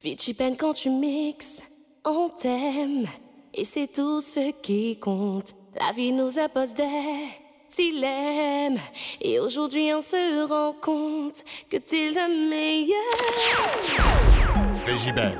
[0.00, 1.60] Vichy Ben quand tu mixes,
[2.04, 3.06] on t'aime.
[3.52, 5.56] Et c'est tout ce qui compte.
[5.74, 7.28] La vie nous impose des
[7.76, 8.78] dilemmes.
[9.20, 12.96] Et aujourd'hui on se rend compte que t'es le meilleur.
[14.86, 15.34] VJ Ben,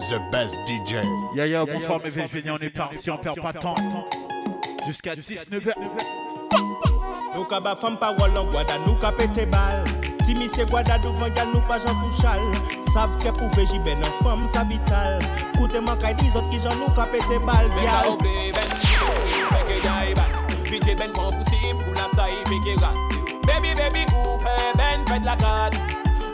[0.00, 0.96] the best DJ.
[1.34, 3.74] Yaya, bonsoir mes VJ on est parti, on perd pas de temps.
[4.86, 5.72] Jusqu'à 19h.
[7.32, 8.76] Nou ka ba fam parol an gwada,
[10.34, 12.40] nou ka pete bal Ti mi se gwada douvan gal nou pa jan kouchal
[12.92, 15.20] Sav ke pou veji ben an fam sa vital
[15.58, 18.52] Koute man kay di zot ki jan nou ka pete bal Men ka ou ben
[18.52, 20.30] Feke yay bat
[20.96, 22.96] ben kon pousib pou la sa yi peke rat
[23.44, 25.76] Baby baby kou fe ben pet la kat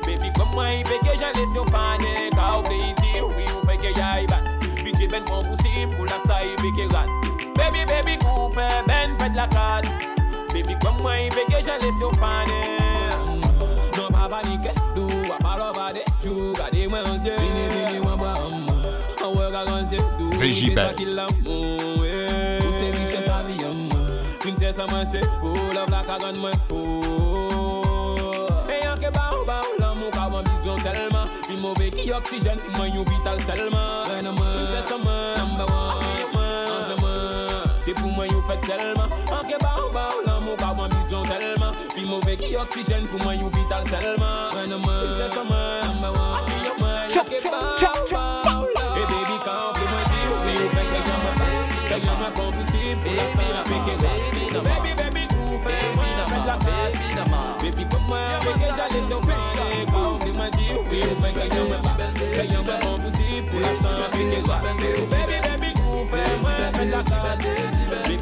[0.06, 3.50] Baby kom mwen yi peke jan lese ou fane Ka ou ple iti ou yi
[3.50, 4.46] ou feke yay bat
[4.84, 7.10] Pije ben kon pousib pou la sa yi peke rat
[7.58, 9.90] Baby baby kou fe ben pet la kat
[10.48, 12.87] Baby, come wine, bege jan lese ou fane
[14.28, 17.34] abanike Dou apalovade, chou gade mwen ansye.
[17.40, 18.84] Vini vini mwen bwa amman,
[19.24, 23.98] anwe garansye Dou ki sa ki l'amon, mm, pou se riche sa vi amman
[24.48, 26.78] Prinsye sa mwen se pou la vla ka gand mwen fo.
[28.70, 31.28] E yanke ba ou ba ou l'amon ka wan bizyon telman.
[31.50, 34.08] Mi mouve ki oksijen, mwen yon vital selman.
[34.08, 36.37] Prinsye sa mwen, number one.
[37.88, 41.24] Se pou mwen yon fet selman Anke ba ou ba ou l'amour ka wan bizyon
[41.28, 46.44] telman Pi mouve ki oksijen pou mwen yon vital selman Princess of mwen, number one.
[46.48, 50.20] Pi yon mwen, anke ba ou ba ou la E baby kan pou mwen di
[50.28, 53.94] ou Pi yon fek ke yon mwen yon mwen kon posib pou la san peke
[54.02, 56.98] la Baby, baby, kou fe mwen fet la kat
[57.62, 61.16] Baby kom mwen peke jale se ou fek Kan pou mwen di ou Pi yon
[61.22, 64.60] fek ke yon mwen pa Ke yon mwen kon posib pou la san peke la
[64.66, 67.57] Baby, baby, kou fe mwen fet la kat
[68.08, 68.20] Fek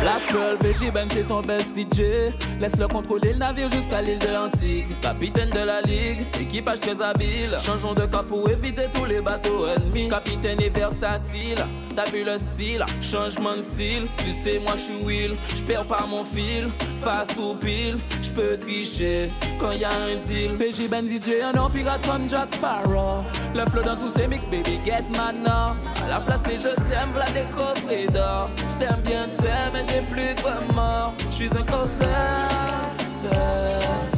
[0.00, 4.32] Black Pearl, VJ Ben c'est ton best DJ Laisse-le contrôler le navire jusqu'à l'île de
[4.32, 5.00] l'Antique.
[5.00, 7.56] Capitaine de la ligue, équipage très habile.
[7.60, 10.08] Changeons de cap pour éviter tous les bateaux ennemis.
[10.08, 11.58] Capitaine est versatile,
[11.94, 12.84] t'as vu le style.
[13.00, 15.32] Changement de style, tu sais moi je suis Will.
[15.54, 16.68] J'perds pas mon fil,
[17.00, 20.52] face ou pile J'peux tricher quand y a un deal.
[20.56, 23.18] VJ Ben DJ, un homme pirate comme Jack Sparrow.
[23.54, 27.12] Le flow dans tous ces mix, baby get maintenant À la place des jeux t'aimes,
[27.12, 28.50] v'là des coffrets d'or.
[28.56, 31.12] J't'aime bien t'aimes, mais j'ai plus de remords.
[31.30, 32.48] J'suis un corsaire,
[32.98, 34.10] tu sais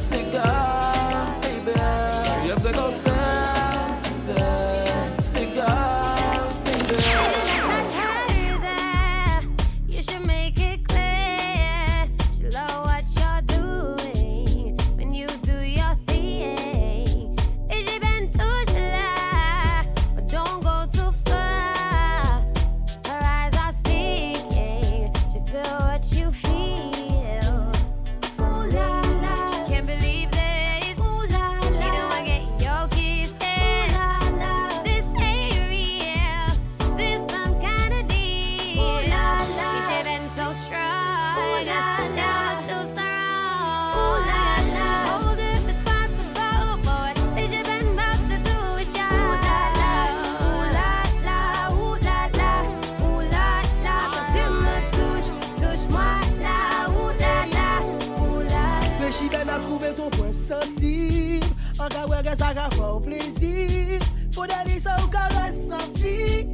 [62.33, 64.01] En ka wè gen sa ka fò ou plezir
[64.33, 66.49] Fò dali sa ou ka ressentir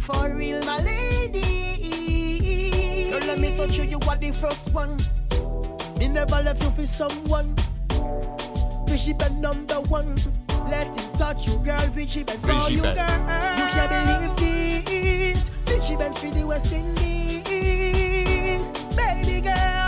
[0.00, 1.42] For real my lady.
[3.10, 4.96] Girl let me touch you, you are the first one.
[5.98, 7.54] Me never left you for someone.
[8.86, 10.16] Fishy Ben number one.
[10.70, 12.94] Let him touch you girl Fishy Ben for Fishy you Ben.
[12.94, 13.18] girl.
[13.58, 15.44] You can't believe this.
[15.66, 17.44] Fishy Ben for the West Indies.
[18.96, 19.85] Baby girl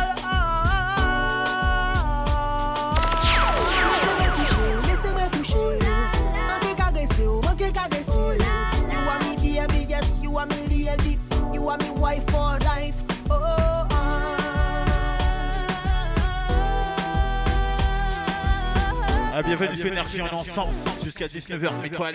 [19.49, 21.81] bienvenue sur Énergie, est ensemble jusqu'à 19h.
[21.83, 22.13] Mets-toi à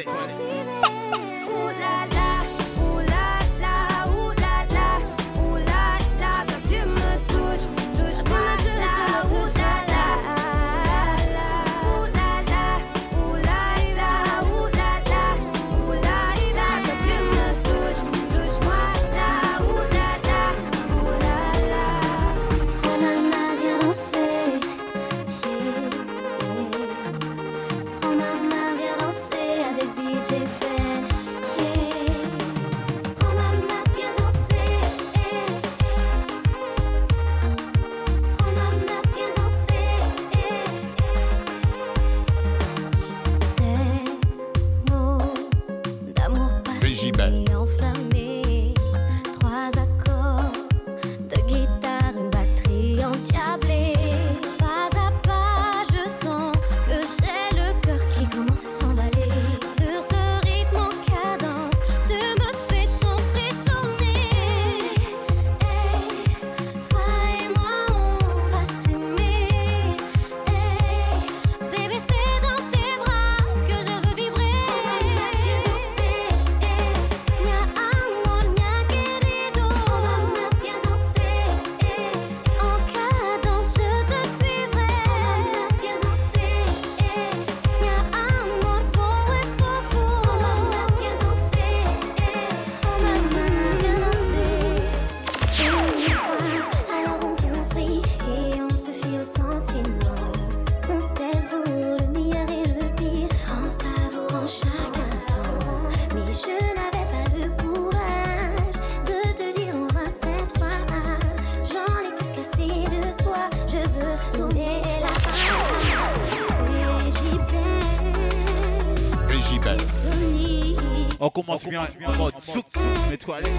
[121.64, 122.66] passe bien en mode zouk,
[123.10, 123.52] mets-toi à l'aise.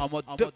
[0.00, 0.50] En mode deux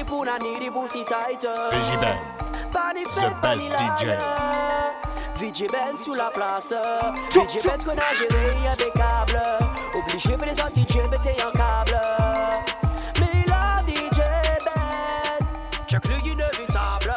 [0.00, 1.54] the poon and need the pussy tighter.
[1.72, 2.18] VJ Ben,
[2.72, 4.16] the best DJ.
[5.36, 6.72] VJ Ben sous la place.
[7.32, 9.40] VJ Ben qu'on a géré impeccable.
[9.94, 12.00] Obligé pour les autres DJ mais t'es en câble.
[13.18, 14.20] Mais là, DJ
[14.64, 15.46] Ben,
[15.86, 17.14] check le inévitable.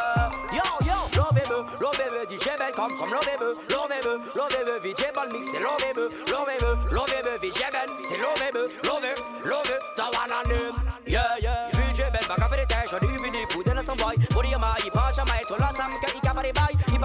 [0.51, 4.47] Yo, yo, l'on veut, l'on veut, DJ Ben comme, comme l'on veut, l'on veut, l'on
[4.47, 8.33] veut, VJ Ben mix, c'est l'on veut, l'on veut, l'on veut, VJ Ben, c'est l'on
[8.33, 9.13] veut, l'on veut,
[9.45, 10.82] l'on veut, t'en vas la nuit.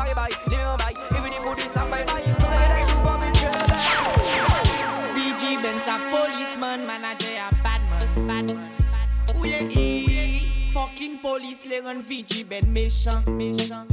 [0.08, 1.18] sorry bye, leave.
[1.18, 2.48] Even if this bye bye, so
[5.14, 8.70] Fiji Benz a policeman, manager a bad man, bad man.
[9.36, 10.70] Où y'a qui?
[10.72, 13.86] Fucking police, les rend Fiji Ben méchant, méchant.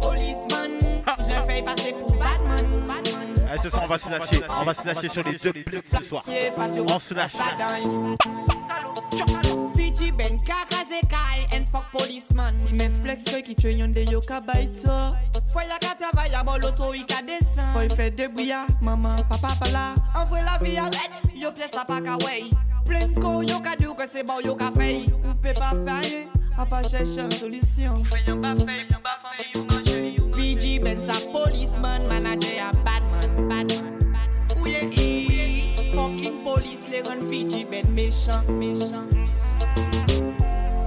[0.00, 0.80] Policeman,
[1.18, 3.50] je le fais passer pour Batman, Batman.
[3.54, 5.84] Eh, ce soir, on va se lâcher, on va se lâcher sur les deux blocs
[5.98, 6.24] ce soir.
[6.88, 7.32] On se lâche.
[13.14, 15.14] flex fwe ki twe yon de yo ka bay to
[15.52, 19.54] Fwe ya ka travay ya bol oto yi ka desen Fwe fe debuya, maman, papa
[19.60, 22.50] pala Anvwe la vi ya red, yo ple sa pa ka wey
[22.84, 25.06] Plen ko yo ka diw ke se bon yo ka fey.
[25.24, 26.28] Ou pe pa fayen,
[26.58, 30.34] a pa chèche solisyon Fwe yon ba fey, yon ba fey, yon manje, yon manje
[30.34, 33.94] Fiji ben sa polisman, manaje ya badman, badman
[34.58, 39.06] Ouye i, fokin polis le ren Fiji ben mechan, mechan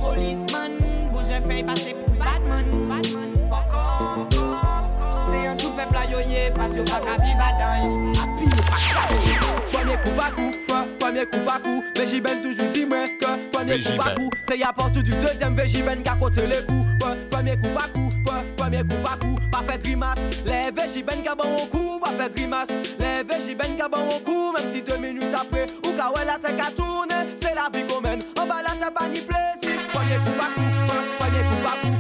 [0.04, 0.78] Polisman,
[1.12, 2.07] bouzen fey pase pou
[2.66, 4.34] Batman, fuck up
[5.30, 9.72] Se yon tou pepla yo ye Pas yo baka viva dan yi Api yo pak
[9.72, 10.52] Pwemye kou bakou
[11.00, 15.12] Pwemye kou bakou Vejiben toujou di mwen ke Pwemye kou bakou Se yon portou du
[15.22, 16.86] dezyen Vejiben ka kote le kou
[17.30, 18.10] Pwemye kou bakou
[18.58, 22.74] Pwemye kou bakou Pa fe grimas Le vejiben ka ban wou kou Pa fe grimas
[23.00, 26.40] Le vejiben ka ban wou kou Mem si 2 minutes apre Ou ka wè la
[26.42, 30.20] te ka tourne Se la vi komen An ba la te pa ni plesi Pwemye
[30.26, 31.97] kou bakou Pwemye kou bakou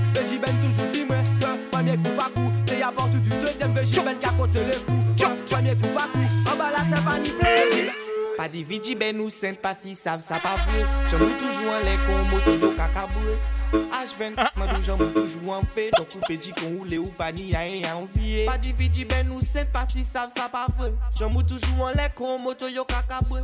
[3.57, 7.29] deuxième Végibel qui a Pre- Premier coup à coup, en bas la tête pas ni
[7.31, 7.91] plaisir.
[8.37, 10.85] Pas di vidi ben ou sent pas si savent ça pas vrai.
[11.09, 13.35] J'en mou toujours en lait qu'on moto yo kakaboué
[13.73, 15.89] H24 madou j'en mou toujours en fait.
[15.97, 19.05] Donc ou pe di kon roule ou pas ni a rien envier Pas di vidi
[19.05, 20.93] ben ou sent pas si savent ça pas vrai.
[21.19, 23.41] J'en mou toujours en lait qu'on moto yo kakaboué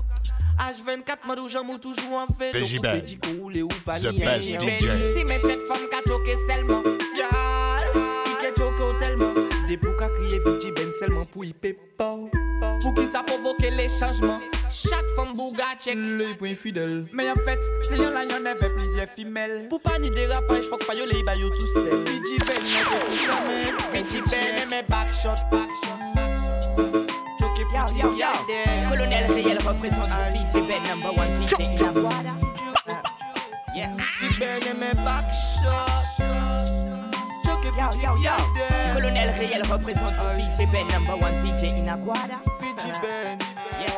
[0.59, 2.51] H24 madou j'en mou toujours en fait.
[2.51, 5.17] Donc ou Végibel, pe di kon roule ou pas ni a rien DJ.
[5.17, 6.83] Si men jet femme ka choke seulement.
[6.83, 8.22] Choke
[9.73, 11.75] Des pou ka kriye ben seulement pour y payer.
[11.97, 12.15] Pas
[12.83, 14.39] Pour qui ça provoque les changements?
[14.69, 15.95] Chaque femme bouga check.
[15.95, 17.07] Le point fidèle.
[17.11, 19.67] Mais en fait, c'est y'en là y'en avait plusieurs femelles.
[19.69, 22.05] Pour pas ni dérapage, faut que pas yo tout seul.
[22.05, 22.37] Fiji
[23.91, 25.97] Ben, Ben, mais back shot, back shot
[27.39, 28.89] Choqué pour Yo, yo, yo.
[28.91, 32.32] Colonel réel représente le feat, c'est Ben number one c'est la.
[39.43, 42.39] Say elle représente pour Fiji Ben, number one Fiji in Aguada.
[42.61, 43.37] Fiji Ben.
[43.81, 43.91] Yeah.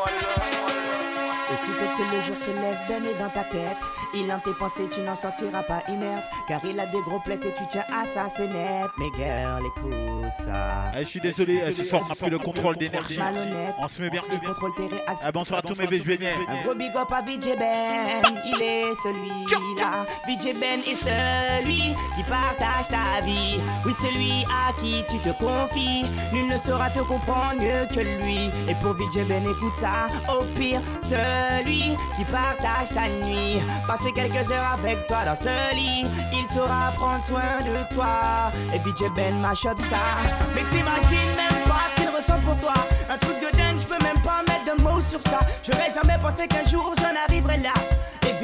[1.54, 3.78] Et si que le jour se lève, Ben est dans ta tête.
[4.14, 6.24] Il en tes pensées, tu n'en sortiras pas inerte.
[6.48, 8.90] Car il a des gros plaies et tu tiens à ça, c'est net.
[8.98, 10.92] Mais girl, écoute ça.
[10.98, 13.18] Eh, je suis désolé, eh, ce soir on a pris le contrôle d'énergie.
[13.18, 13.76] Malhonnête.
[13.80, 14.22] On se met bien.
[14.32, 15.28] Il contrôle tes réactions.
[15.28, 16.26] Eh, bonsoir à tous mes VJBN.
[16.50, 20.06] Un gros big up à VJ Ben, il est celui-là.
[20.28, 23.60] VJ Ben est celui qui partage ta vie.
[23.86, 26.06] Oui, celui à qui tu te confies.
[26.34, 28.50] Nul ne saura te comprendre mieux que lui.
[28.70, 30.08] Et pour VJ Ben, écoute ça.
[30.34, 31.85] Au pire, celui
[32.16, 33.62] qui partage ta nuit.
[33.88, 36.06] Passer quelques heures avec toi dans ce lit.
[36.34, 38.52] Il saura prendre soin de toi.
[38.74, 40.06] Et VJ Ben up ça.
[40.54, 42.74] Mais t'imagines même pas ce qu'il ressent pour toi.
[43.10, 45.40] Un truc de dingue, je peux même pas mettre de mots sur ça.
[45.64, 47.74] J'aurais jamais pensé qu'un jour j'en arriverais là.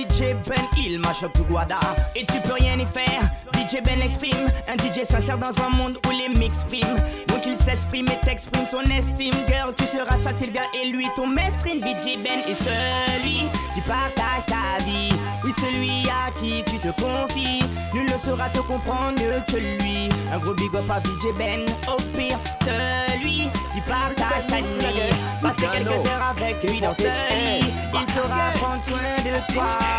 [0.02, 1.80] VJ Ben, il mash up tout Guada.
[2.16, 3.22] Et tu peux rien y faire.
[3.54, 4.48] VJ Ben exprime.
[4.68, 6.96] Un DJ sincère dans un monde où les mix priment.
[7.28, 9.34] Donc il s'exprime et t'exprime son estime.
[9.48, 11.80] Girl, tu seras sa Sylvia et lui ton mesrine.
[11.80, 15.12] VJ Ben est celui qui partage ta vie.
[15.44, 17.64] Oui, celui à qui tu te confies.
[17.94, 20.10] Nul ne saura te comprendre que lui.
[20.34, 21.66] Un gros big up à VJ Ben.
[21.88, 25.12] Au pire, celui qui partage ta nuit.
[25.42, 27.72] Passer quelques heures avec lui dans ce lit.
[27.94, 29.91] Il saura prendre soin de toi.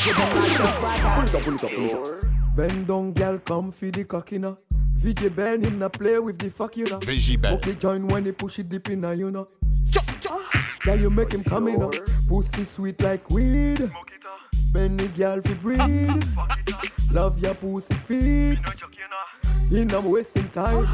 [0.00, 2.26] VJ Ben mash up Guada.
[2.56, 4.58] Bend down, girl, come feed the cocky now.
[4.96, 6.98] VJ Ben, him na play with the fuck you know.
[6.98, 7.54] VJ Ben.
[7.54, 9.48] Okay, join when he push it deep in now, you know.
[10.82, 11.90] Girl, you make him come in now.
[12.28, 13.90] Pussy sweet like weed.
[14.72, 16.24] Bend the girl fi breathe.
[17.12, 18.58] Love your pussy feet.
[19.70, 20.86] In I'm wasting time.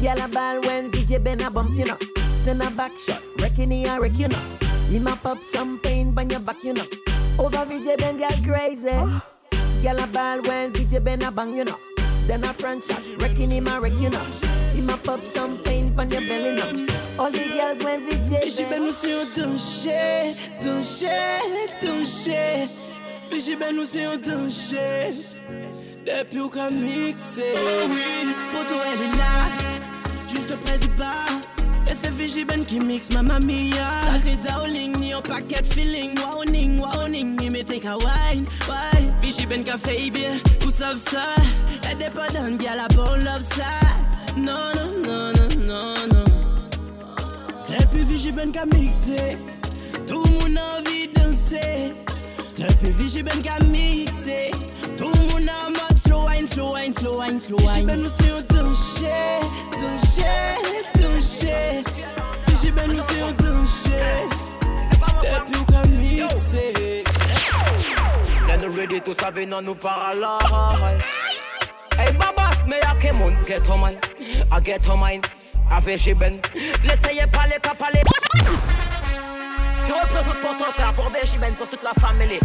[0.00, 1.98] Girl a ball when VJ Ben a bump, you know.
[2.44, 4.38] Send a back shot, wrecking the a wreck, you know.
[4.88, 6.86] He ma pop champagne on your back, you know.
[7.38, 8.90] Over VJ Ben, girl crazy.
[9.82, 11.78] Girl a ball when VJ Ben a bang, you know.
[12.26, 14.24] Then a front shot, wrecking him a wreck, you know.
[14.72, 16.86] He ma pop champagne on your belly, you know.
[17.18, 21.48] All the girls when VJ VJ Ben nous c'est un danger, danger,
[21.82, 22.68] danger.
[23.30, 25.12] VJ Ben nous c'est un danger.
[26.06, 27.54] Depuis ou qu'à mixer.
[27.56, 29.48] Oh oui, pour toi elle est là,
[30.28, 31.26] juste près du bar.
[32.12, 33.90] Et VJ Ben qui mixe Mamma Mia.
[34.04, 36.14] Sacré darling, ni un paquet feeling.
[36.18, 39.14] Warning, warning, ni me take a wine, wine.
[39.22, 41.20] VJ Ben fait bien, vous savez ça.
[41.90, 43.70] Elle n'est pas dans bien la bonne love ça.
[44.36, 44.72] Non,
[45.06, 46.24] non, non, non, non, non.
[47.68, 49.38] Depuis VJ Ben qui a mixé,
[50.06, 51.92] tout le monde a envie de danser.
[52.58, 54.50] Depuis VJ Ben qui a mixé,
[54.98, 55.91] tout le monde a
[56.52, 57.86] slow wine, slow wine, slow wine, wine.
[57.86, 59.40] VJ Ben nous c'est un danger,
[61.00, 61.82] danger,
[62.72, 64.28] Ben nous c'est un danger.
[65.22, 67.04] Depuis qu'on a mixé.
[68.46, 70.38] Then you ready to save no nous parala.
[71.96, 73.98] Hey babas, me a kemon, get her man,
[74.50, 75.22] I get her mine.
[75.70, 76.40] Avec j'ai ben,
[76.84, 77.18] laissez.
[79.86, 81.10] Tu représentes pour ton frère, pour
[81.56, 82.40] pour toute la famille.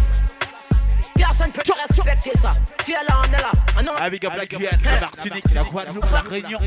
[1.17, 2.51] Personne peut respecter ça.
[2.85, 3.51] Tu es là, on est là.
[3.75, 4.03] Ah.
[4.03, 6.59] Avec un Black Guyane, la Martinique, la Guadeloupe, la Réunion,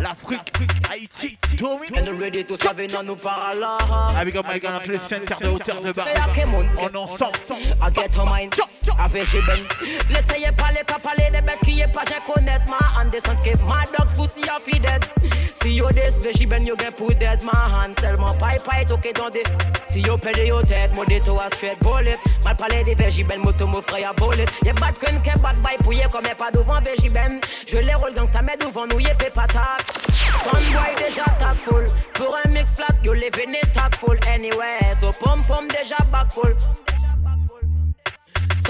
[0.00, 0.52] l'Afrique,
[0.90, 1.86] Haïti, Tommy.
[1.96, 3.78] And ready to save non nous par là.
[4.18, 6.06] Avec un Mike dans les centres de hauteur de barre.
[6.78, 7.24] On en sent.
[7.80, 8.54] I get her mind.
[8.98, 9.64] Avec Jiben.
[10.08, 13.10] Laissez pas les cas parler des bêtes qui est pas j'ai connaître ma hand.
[13.10, 15.04] Descend keep my dogs pussy off he dead.
[15.62, 17.96] See you this, mais Jiben you get put dead my hand.
[17.96, 19.42] Tellement pie pie toqué dans des.
[19.90, 22.18] Si yo pède yo tête, mon déto a straight bullet.
[22.44, 24.46] Mal parler des Jiben, moto mon frère bullet.
[24.64, 27.40] Y'a de crème, qu'un bad bye pour y'a comme y'a pas devant Jiben.
[27.66, 29.92] Je les roule gangsta, mais devant nous y'a pas patate.
[30.44, 31.24] Sunboy déjà
[31.56, 31.86] full.
[32.14, 33.60] Pour un mix flat, yo les véné
[33.98, 34.78] full anyway.
[35.00, 36.28] So pom pom déjà back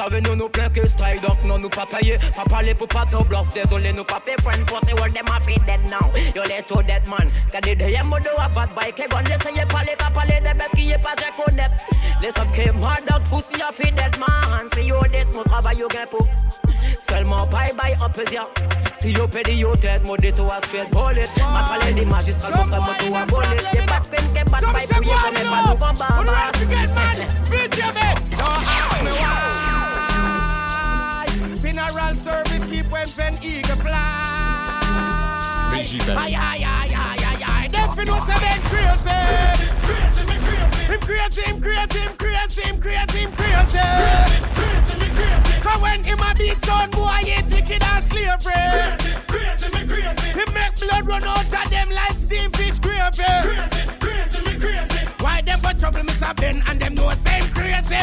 [0.00, 0.10] full.
[0.10, 3.04] Savez nous nous plein que style donc non nous pas payé Pas parler pour pas
[3.10, 4.64] te bluff Désolé nous pas pay friend.
[4.66, 6.10] Pour ces world them a fit dead now.
[6.34, 7.30] Yo les tout dead man.
[7.52, 9.00] Gade de y'a modo a bad bike.
[9.00, 11.74] Et gon l'essayez parler Qu'à parler des bêtes qui est pas j'ai connaître
[12.22, 14.68] Les autres qui mad dogs Pussy a fit dead man.
[14.74, 16.26] C'est yo des mon travail yo gain pour
[17.08, 18.46] Seulement bye bye on peut dire
[19.00, 21.28] Si yo pédi yo tête Mon déto a straight bullet.
[21.36, 23.62] Ma parler des magistrats Mon frère mon tout a bullet.
[23.74, 26.34] Y'a pas de crème Qu'est bad bye Pour y'a qu'on est pas devant baba Don't
[26.34, 27.10] ask me.
[29.20, 29.49] why.
[32.10, 33.96] Funeral service keep when fen eagle fly.
[37.70, 39.20] Them fi know say them crazy.
[40.90, 43.78] Him crazy, him crazy, him crazy, him crazy, him crazy.
[45.60, 48.54] Cause when him a beat son boy, he wicked and slavery.
[50.34, 53.22] He make blood run out of them like steam fish gravy.
[53.22, 53.79] Why them got
[55.90, 56.36] trouble, Mr.
[56.36, 57.96] Ben, and them know same crazy.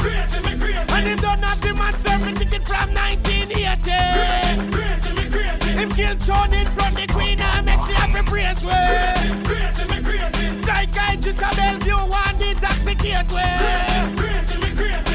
[0.00, 0.92] Crazy, me crazy.
[0.92, 4.72] And him don't have the man serve me ticket from 1980.
[4.72, 5.70] Crazy, me crazy.
[5.72, 9.14] Him kill Tony in front the queen and make she have a praise way.
[9.44, 10.62] Crazy, me crazy.
[10.64, 13.56] Psychiatrist of Bellevue want intoxicate way.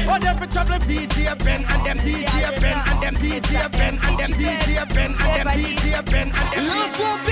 [0.04, 4.18] Oh, them for trouble BJ Ben and them DJ Ben and them DJ Ben and
[4.18, 7.31] them DJ Ben and them DJ Ben and them L'enfant baby,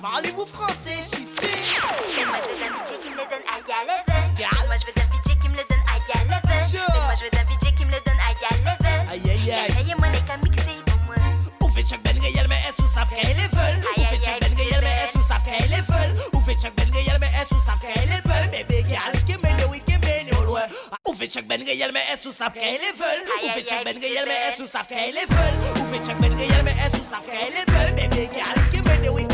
[0.00, 1.76] parlez-vous français, ici
[2.18, 4.30] Et moi je veux d'un budget qui me le donne à Yaleven.
[4.38, 6.64] Et moi je veux d'un budget qui me le donne à Yaleven.
[6.72, 9.08] Et moi je veux d'un budget qui me le donne à Yaleven.
[9.10, 9.72] Aïe aïe aïe.
[9.78, 11.16] Aïe moi les camixés, pour moi.
[11.62, 14.40] Où fait chaque ben réel, mais est-ce que ça fait qu'elle est Où fait chaque
[14.40, 17.30] ben réel, mais est-ce que ça fait qu'elle est Où fait chaque ben réel, mais
[17.40, 20.62] est-ce que savent qu'elle est veulent Bébé gal, qui mène, oui, qui mène au loin.
[21.08, 23.98] Ouvrez chaque ben réel, mais est-ce que ça fait qu'elle est Ou fait chaque ben
[23.98, 27.00] réel, mais est-ce que ça fait qu'elle est Ou fait chaque ben réel, mais est-ce
[27.00, 29.24] que savent qu'elle est veulent Bébé gal, qui mène, oui,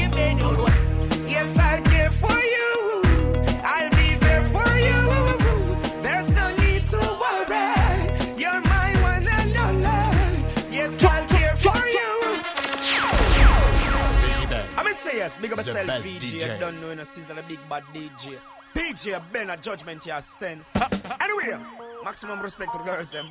[15.26, 16.22] yes, big up myself, best VJ.
[16.22, 16.56] DJ.
[16.56, 18.38] I don't know, you know, sister, the big bad DJ.
[18.74, 20.64] DJ Ben a judgment you send.
[21.20, 21.64] Anyway,
[22.04, 23.26] maximum respect to the girls, them.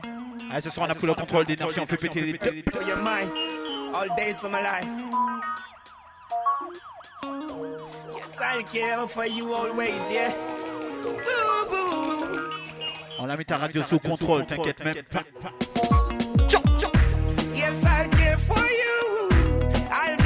[0.51, 2.61] Ah, ce soir, on a pris le contrôle d'énergie, on fait péter les deux.
[2.63, 3.29] To your mind,
[3.93, 4.87] all days of my life.
[8.15, 10.33] Yes, I'll care for you always, yeah.
[11.03, 12.39] Boo, boo.
[13.19, 15.23] On a mis ta radio sous contrôle, t'inquiète même pas.
[17.55, 19.29] Yes, I'll care for you.
[19.91, 20.24] I'll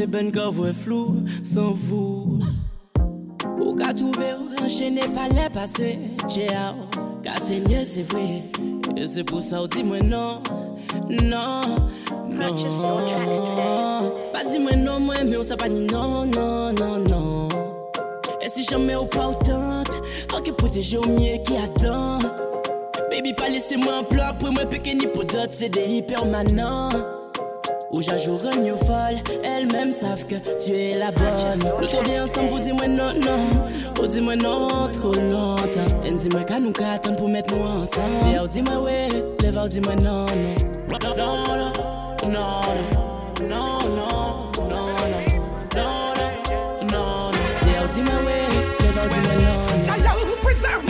[0.00, 2.38] C'est Ben gov, vous êtes flou sans vous.
[3.60, 5.98] Ou qu'à trouver ou enchaîner par les passés.
[6.26, 6.72] Tchéao,
[7.42, 8.44] c'est lié, c'est vrai.
[8.96, 10.40] Et c'est pour ça, dis-moi non,
[11.22, 11.60] non.
[12.30, 14.10] Not just your tracks today.
[14.32, 17.48] Vas-y, moi non, moi, mais on ne sait pas ni non, non, non.
[18.40, 19.82] Et si jamais on ne parle pas autant,
[20.34, 22.20] ok, protégez au mieux qui attend.
[23.10, 26.88] Baby, pas laissez-moi un plan pour moi, péquer ni pour d'autres, c'est des hypermanents.
[27.92, 28.99] Ou j'ajouterai une nouvelle.
[30.30, 31.26] Que tu es la bonne.
[31.80, 33.48] Nous bien ensemble pour dire moi non, non.
[33.52, 36.02] Oh, pour dire moi non, trop longtemps.
[36.04, 38.14] Et dis-moi qu'à nous attendre pour mettre nous ensemble.
[38.14, 39.08] Si elle dit moi ouais,
[39.42, 40.54] lève elle dit moi non, non.
[40.90, 41.72] Non, non, non,
[42.28, 42.50] non,
[43.48, 44.08] non, non,
[44.68, 44.88] non,
[45.74, 46.14] non, non,
[46.92, 47.30] non.
[47.56, 48.46] Si elle dit moi ouais,
[48.80, 49.96] lève elle dit moi non, non.
[49.96, 50.89] Love preserve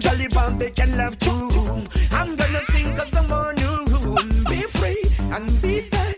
[0.00, 0.08] to.
[0.08, 1.48] They can jolly bomb, they can love too.
[2.12, 4.44] I'm gonna sing cause I'm on you.
[4.48, 5.02] Be free
[5.34, 6.16] and be safe.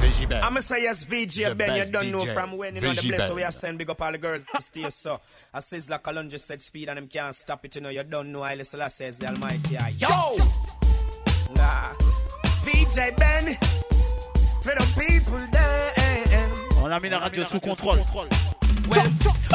[0.00, 0.44] VJ Ben.
[0.44, 2.34] I'ma say yes, VJ The Ben, you don't know DJ.
[2.34, 3.34] from when you know the place Ben.
[3.36, 5.20] we are send big up all the girls stay so.
[5.52, 8.04] I says like Colon just said speed and them can't stop it, you know, you
[8.04, 9.76] don't know I listen I says the Almighty.
[9.78, 10.36] ah, Yo!
[11.54, 11.92] Nah.
[12.62, 13.54] VJ Ben,
[14.62, 15.92] for the people there.
[16.84, 17.98] On a mis la radio sous contrôle.
[18.88, 19.06] Well,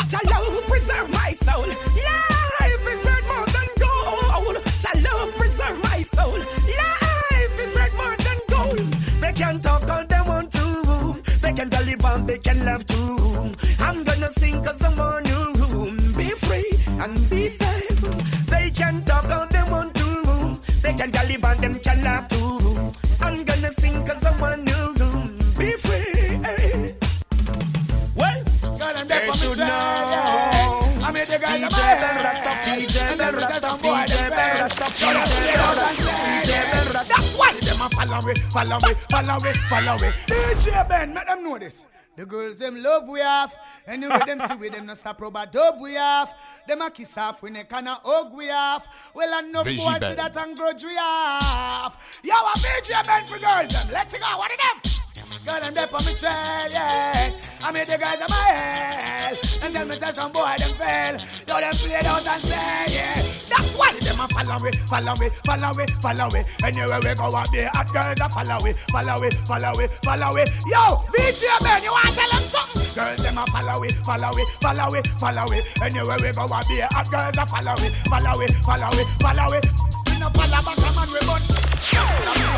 [0.10, 1.65] Jah love preserve my soul.
[1.67, 3.22] Life is worth
[4.43, 6.38] more than love preserve my soul.
[6.39, 8.93] Life is worth more than gold.
[9.21, 11.21] They can talk all they want to.
[11.41, 13.51] They can dolly bomb, they can love too.
[13.79, 15.43] I'm gonna sing cause I'm on you.
[16.17, 16.71] Be free
[17.03, 18.01] and be safe.
[18.47, 20.60] They can talk all they want to.
[20.82, 22.91] They can dolly bomb, them can laugh too.
[23.21, 24.84] I'm gonna sing cause I'm on you.
[25.58, 26.39] Be free.
[26.45, 26.91] eh.
[28.15, 28.43] Well,
[29.08, 30.79] they should know.
[31.06, 32.42] I made the guys
[34.93, 35.32] That's
[37.36, 40.10] why them a follow me, follow me, follow me, follow me.
[40.27, 41.86] DJ Ben, let them know this.
[42.15, 43.56] The girls them love we have,
[43.88, 46.32] anyway them see with them no stop rubber dub we have.
[46.67, 48.88] Them a kiss off when they kinda hug we have.
[49.15, 50.12] Well enough VG boys Ben.
[50.12, 51.97] see that and grudge we have.
[52.23, 53.88] Yo, a VJ Ben for girls them.
[53.91, 54.93] Let's go, what of them?
[55.45, 57.32] Girl, them there for me trail, yeah.
[57.62, 59.39] I made the guys in my head.
[59.62, 61.19] And tell me tell some boy them fail.
[61.47, 63.21] Yo, them play out and say, yeah.
[63.49, 63.62] That's why them
[64.23, 66.43] a follow me, follow me, follow me, follow me.
[66.63, 70.33] Anywhere we go, I be hot girls a follow me, follow me, follow me, follow
[70.33, 70.43] me.
[70.67, 72.95] Yo, VJ man, you want to tell them something?
[72.95, 75.62] Girls them a follow me, follow me, follow me, follow me.
[75.81, 79.51] Anywhere we go, I be hot girls a follow me, follow me, follow me, follow
[79.51, 79.59] me.
[80.07, 81.43] We no follow back, a man we burn.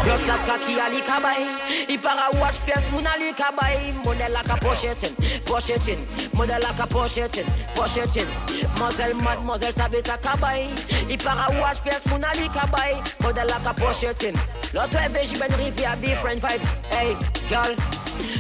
[0.04, 1.50] Blood clot kaki ali kabay
[1.90, 5.98] I para watch pièce moun ali kabay Model la ka pochetin, pochetin
[6.34, 8.28] Model la ka pochetin, pochetin
[8.76, 10.68] Mademoiselle, mademoiselle, sabe sa kabay
[11.10, 14.36] I para watch PS moun ali kabay Model la ka pochetin
[14.74, 16.68] Loto e veji ben rifi a different vibes.
[16.92, 17.16] Hey,
[17.48, 17.76] girl.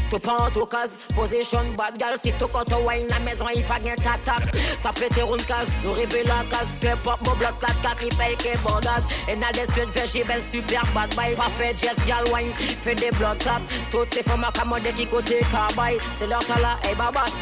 [0.10, 0.67] Tou pa an tou
[1.15, 5.24] position bad gal Si tou koto wine na mezon, i pa gen tatak Sa pete
[5.24, 8.56] roun kaz, nou rive la kaz Klep up, mou blok kat kat, i pey ke
[8.63, 9.08] bon gaz.
[9.28, 13.12] E nan de suite ben super bad bay Pa fe jazz gal wine, fe de
[13.15, 17.34] blok tap Tout se foma kamode ki kote kabay Se lor tala, hey babas.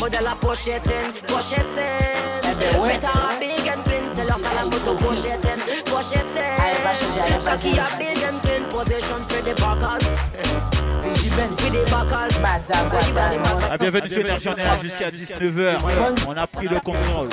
[0.00, 5.24] Model la pochetin, pochetin Better have big and clean, sell up and put to push
[5.24, 7.44] it in, push it in.
[7.44, 10.69] Cocky a big and clean, position for the backers.
[13.70, 15.78] Ah, bienvenue sur Énergie, on est là jusqu'à 19h.
[16.26, 17.28] On a pris le contrôle.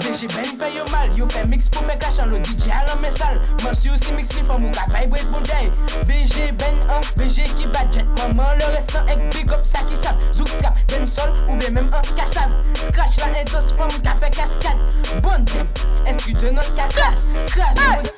[0.00, 3.10] VG Ben fait yo mal, yo fait mix pour faire cacher le DJ à l'homme
[3.10, 3.40] sale.
[3.62, 5.72] Moi suis aussi mix les femmes ou ka vibe with bouteille.
[6.06, 6.74] VG Ben
[7.16, 8.04] 1, VG qui budget.
[8.18, 10.16] Maman le restant avec big up ça qui savent.
[10.34, 12.52] Zouk trap, den sol ou bien même un cassave.
[12.74, 15.22] Scratch la intos femme qui fait cascade.
[15.22, 15.68] Bonne thème,
[16.06, 17.24] esprit de notre catasse.
[17.46, 18.12] Crase.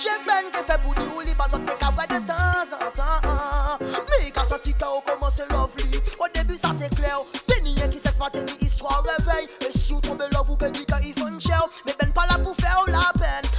[0.00, 2.92] Chèk ben ke fe pou di ou li Bazot te ka vwe de tan zan
[2.96, 7.20] tan Me ka santi ke ou koman se Ou debi sa se kler
[7.60, 10.86] ni ki seks pate ni istwa revey E si ou tombe love ou pe di
[10.88, 13.49] ke yi fon chè Me ben pa la pou fe ou la pen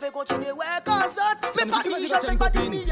[0.00, 1.50] vais continuer, ouais, quand ça.
[1.56, 2.84] Mais pas ni, je fais pas ni mi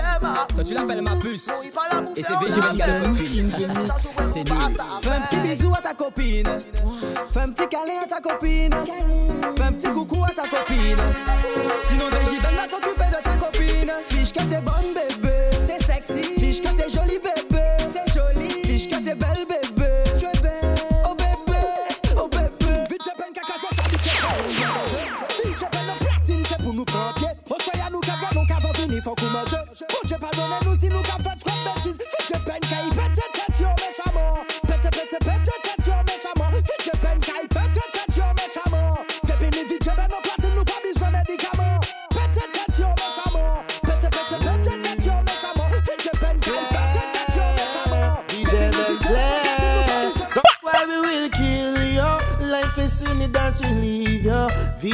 [0.56, 3.32] Quand tu l'appelles ma puce, Non, il là pour et c'est VG la qui te
[3.32, 4.74] Si n'y est ça s'ouvre C'est ou pas lui.
[4.74, 6.62] ça Fais un petit bisou à ta copine.
[7.32, 8.72] Fais un petit câlin à ta copine.
[9.56, 10.96] Fais un petit coucou à ta copine.
[11.86, 13.92] Sinon, VJ Ben va s'occuper de ta copine.
[14.08, 14.73] Fiche que t'es bonne,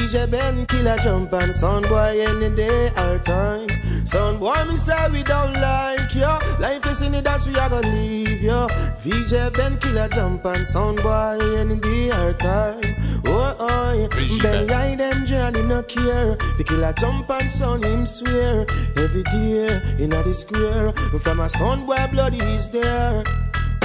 [0.01, 3.69] VJ Ben killer jump and sound boy any day our time.
[4.07, 6.33] Sound boy me say we don't like you.
[6.59, 8.67] Life is in the dance we are gonna leave you.
[9.05, 12.81] VJ Ben killer jump and sound boy any day our time.
[13.27, 14.09] Oh oh,
[14.43, 16.37] Ben ride and journey no care.
[16.57, 20.93] The killer jump and sound him swear every day in the square.
[21.21, 23.23] From a sound boy bloody is there.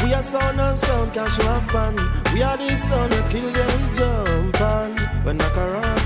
[0.01, 2.33] We are sound and sound can show up.
[2.33, 5.05] We are the sound that kill them jump on.
[5.25, 6.04] When knock around,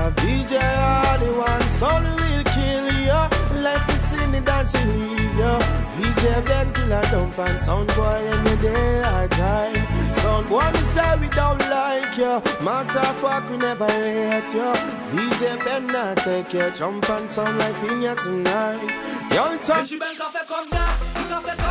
[0.00, 3.20] the VJ are the one sound will kill you.
[3.62, 5.54] Life is in the dance we leave you.
[5.96, 10.14] VJ Ben killer dump and sound boy any day our time.
[10.14, 12.34] Sound boy me say we don't like you.
[12.64, 14.72] Matter fuck we never hate you.
[15.12, 18.80] VJ Ben not take your jump and sound life in you tonight.
[19.34, 19.86] Young Je touch.
[19.86, 21.69] suis ben qu'a fait comme comme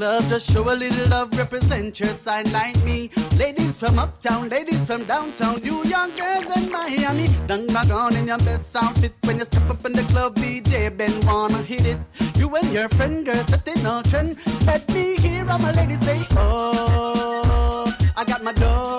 [0.00, 0.24] club.
[0.30, 3.10] Just show a little love, represent your side like me.
[3.38, 7.26] Ladies from uptown, ladies from downtown, you young girls in Miami.
[7.46, 10.34] Done back on in your best outfit when you step up in the club.
[10.36, 11.98] DJ Ben wanna hit it.
[12.38, 14.36] You and your friend girl setting on trend.
[14.66, 18.89] Let me hear all my ladies say, Oh, I got my door.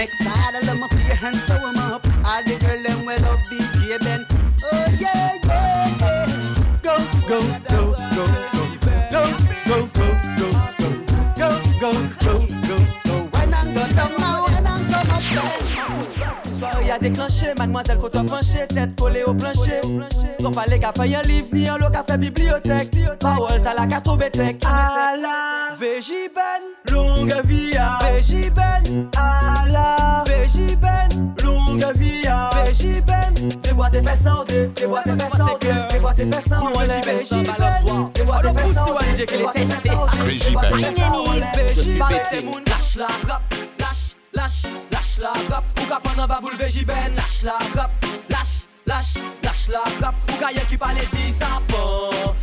[0.00, 2.06] Next side, let me see your hands, throw 'em up.
[2.24, 4.24] All the girl them well up, DJ Ben.
[4.64, 6.26] Oh yeah, yeah, yeah.
[6.82, 6.96] Go,
[7.28, 7.80] go, go,
[8.16, 8.64] go, go,
[9.10, 9.22] go,
[9.68, 10.48] go, go, go,
[11.36, 12.32] go, go, go,
[12.64, 13.16] go, go.
[13.34, 14.12] When I go down
[14.48, 16.58] when I go up there.
[16.58, 19.82] Soirée a déclenché, mademoiselle faut pencher, tête collée au plancher.
[20.38, 22.96] Trop pas les qu'a fait un livre, ni un lot qu'a fait bibliothèque.
[23.18, 24.62] Parole t'as la carte au bétec.
[24.64, 29.08] Ah à la VJBen, longue vie à VJBen.
[29.16, 33.48] À la VJBen, longue vie à VJBen.
[33.64, 36.30] Fais boire tes fesses en deux, fais boire tes fesses en deux, fais boire tes
[36.30, 36.74] fesses en deux.
[38.14, 40.26] Fais boire tes fesses en deux, fais boire tes fesses en deux.
[42.66, 43.42] Lâche la rap,
[43.78, 44.62] lâche, lâche,
[44.92, 45.64] lâche la rap.
[45.80, 47.90] Ou prendre un baboule VJBen, lâche la rap,
[48.28, 50.14] lâche, lâche, lâche la rap.
[50.28, 52.34] Ou y'a qui parle dit ça prend,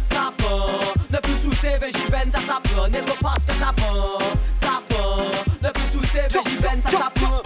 [1.67, 2.88] ces VJBen, ça s'apprend.
[2.88, 4.17] N'est pas parce que ça prend,
[4.56, 5.23] ça prend.
[5.62, 7.41] Ne plus sous ces VJBen, ça s'apprend.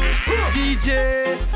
[0.53, 0.91] DJ,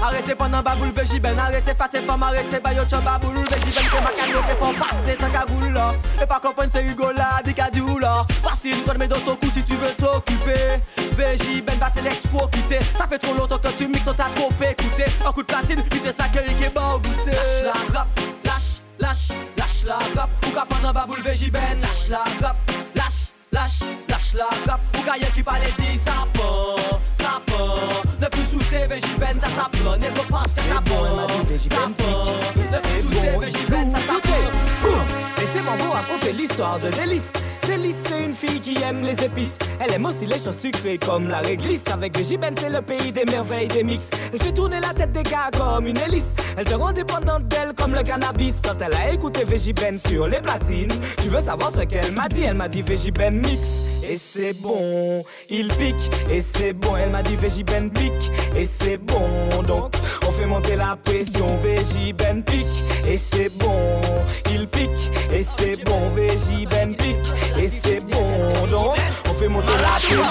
[0.02, 4.12] Arrêtez pendant baboule Végiben, arrêtez fat et femme, arrêtez bayo chan baboule Végiben que ma
[4.12, 5.94] cadeau qui font passer sans cagoule là.
[6.22, 8.26] Et pas comprendre c'est rigolade, cadou là.
[8.44, 10.82] Facile, donne mes dans ton cou si tu veux t'occuper.
[11.14, 15.06] Végiben va t'électrocuter Ça fait trop longtemps que tu mixes, on t'a trop écouté.
[15.26, 18.15] Un coup de platine, puis c'est ça que est bon goûter Lâche la rap,
[19.86, 22.58] la rap Ou qu'à pendant baboule Végiben, lâche la rap,
[22.96, 27.78] lâche Lâche, lâche la rap Ou qui parle dit ça pend, ça pend
[28.20, 33.65] Ne plus sous Végiben, ça s'apprend Ne ça pend, ça pend Ne plus sous ces
[36.06, 37.32] raconter l'histoire de Délice
[37.68, 39.58] Délice c'est une fille qui aime les épices.
[39.80, 41.84] Elle aime aussi les choses sucrées comme la réglisse.
[41.92, 44.10] Avec Végiben c'est le pays des merveilles des mix.
[44.32, 46.30] Elle fait tourner la tête des gars comme une hélice.
[46.58, 48.58] Elle te rend dépendante d'elle comme le cannabis.
[48.64, 50.92] Quand elle a écouté Végiben sur les platines
[51.24, 52.44] Tu veux savoir ce qu'elle m'a dit.
[52.44, 55.96] Elle m'a dit Végiben mix et c'est bon, il pique,
[56.32, 59.28] et c'est bon, elle m'a dit Végiben pique, et c'est bon,
[59.68, 59.94] donc
[60.28, 62.66] on fait monter la pression, Végiben pique,
[63.08, 64.02] et c'est bon,
[64.52, 64.90] il pique,
[65.32, 67.16] et c'est bon, Végiben pique,
[67.58, 68.98] et c'est bon, donc
[69.30, 70.22] on fait monter la pression.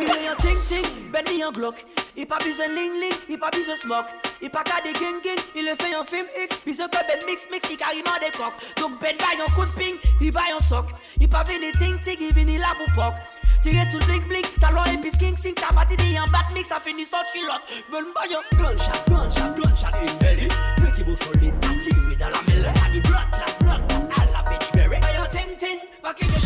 [0.00, 1.95] Il est un ting ting, Ben un Glock.
[2.16, 4.08] I pa bizen ling ling, i pa bizen smoke.
[4.40, 6.62] I pa ka de gen gen, i le fe yon film x.
[6.64, 9.68] Bizen que ben mix mix, il i kariman de kok Donk bed bay yon kout
[9.76, 10.94] ping, i bay yon sock.
[11.20, 13.20] I pa vini ting ting, i vini la pou pok
[13.60, 16.80] Tire tout blink blink, et pis king sing Ta partie di yon bat mix, a
[16.80, 17.60] fini son chilot
[17.92, 20.48] Bel mba yon gunshot, gunshot, gunshot in belly
[20.80, 24.72] Peki bo solid, ati we dan la mele Ani blot, la blood la la bitch
[24.72, 26.45] berry Bayon ting ting, baki de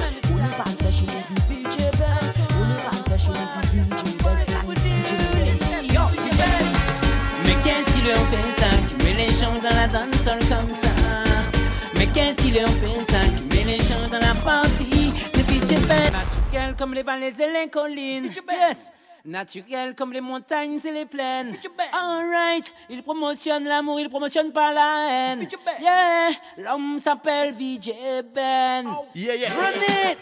[12.13, 15.13] Qu'est-ce qui leur fait ça Qui met les gens dans la partie.
[15.29, 18.25] C'est DJ Ben Naturel comme les vallées et les collines.
[18.49, 18.91] Yes.
[19.23, 21.55] Naturel comme les montagnes et les plaines.
[21.93, 25.47] Alright Il promotionne l'amour, il promotionne pas la haine.
[25.79, 26.29] Yeah.
[26.57, 27.91] L'homme s'appelle VJ
[28.33, 28.85] Ben.
[29.15, 29.49] Yeah, yeah.
[29.49, 30.15] Run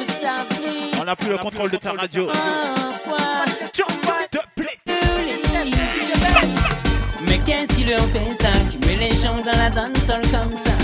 [0.00, 0.44] it ça
[1.00, 2.26] On n'a plus le contrôle de ta radio.
[2.26, 3.97] Mais
[7.48, 8.52] qu'est-ce qui leur fait ça?
[8.70, 10.76] Qui met les gens dans la dansole comme ça.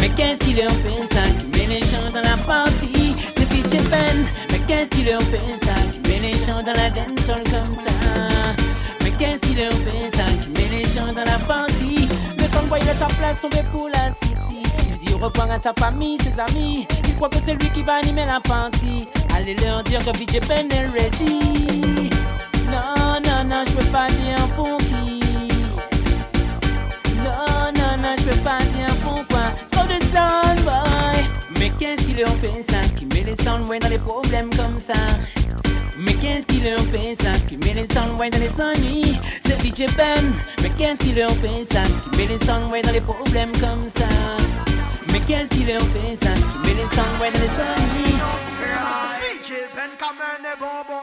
[0.00, 1.22] Mais qu'est-ce qui leur fait ça?
[1.38, 3.48] Qui met les gens dans la partie C'est
[3.90, 4.16] Ben
[4.50, 5.74] Mais qu'est-ce qui leur fait ça?
[5.92, 7.92] Qui met les gens dans la dansole comme ça.
[9.04, 10.24] Mais qu'est-ce qui leur fait ça?
[10.42, 12.08] Qui met les gens dans la partie.
[12.38, 14.62] Le soundboy laisse sa place tomber pour la city.
[14.90, 16.86] Il dit au revoir à sa famille, ses amis.
[17.06, 19.06] Il croit que c'est lui qui va animer la partie.
[19.36, 22.10] Allez leur dire que DJ Ben est ready.
[22.72, 25.17] Non, non, non, je peux pas dire pour qui
[28.16, 29.52] je peux pas dire pourquoi.
[29.70, 31.28] Trop de soundboy.
[31.58, 34.94] Mais qu'est-ce qui leur fait ça Qui met les soundboys dans les problèmes comme ça?
[35.98, 39.16] Mais qu'est-ce qui leur fait ça Qui met les soundboys dans les ennuis?
[39.44, 40.32] C'est DJ Ben.
[40.62, 44.06] Mais qu'est-ce qui leur fait ça Qui met les soundboys dans les problèmes comme ça?
[45.12, 48.18] Mais qu'est-ce qui leur fait ça Qui met les soundboys dans les ennuis?
[49.42, 51.02] DJ Ben kamene bonbon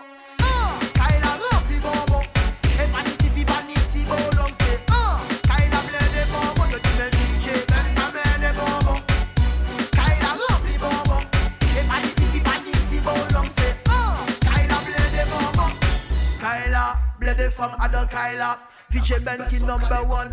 [17.69, 18.57] from Adam Kyla.
[18.91, 20.31] VJ Benki number one.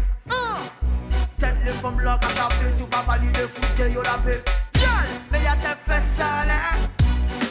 [1.39, 4.43] Tête le femme là, quand t'as fait, si foot, c'est yo la paix.
[4.75, 4.91] Gueule,
[5.31, 6.53] mais y'a tes fesses sales.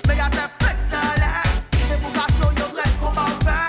[0.07, 1.27] Mais y'a tes fesses sales.
[1.88, 3.67] C'est pour pas show your red comme un vin.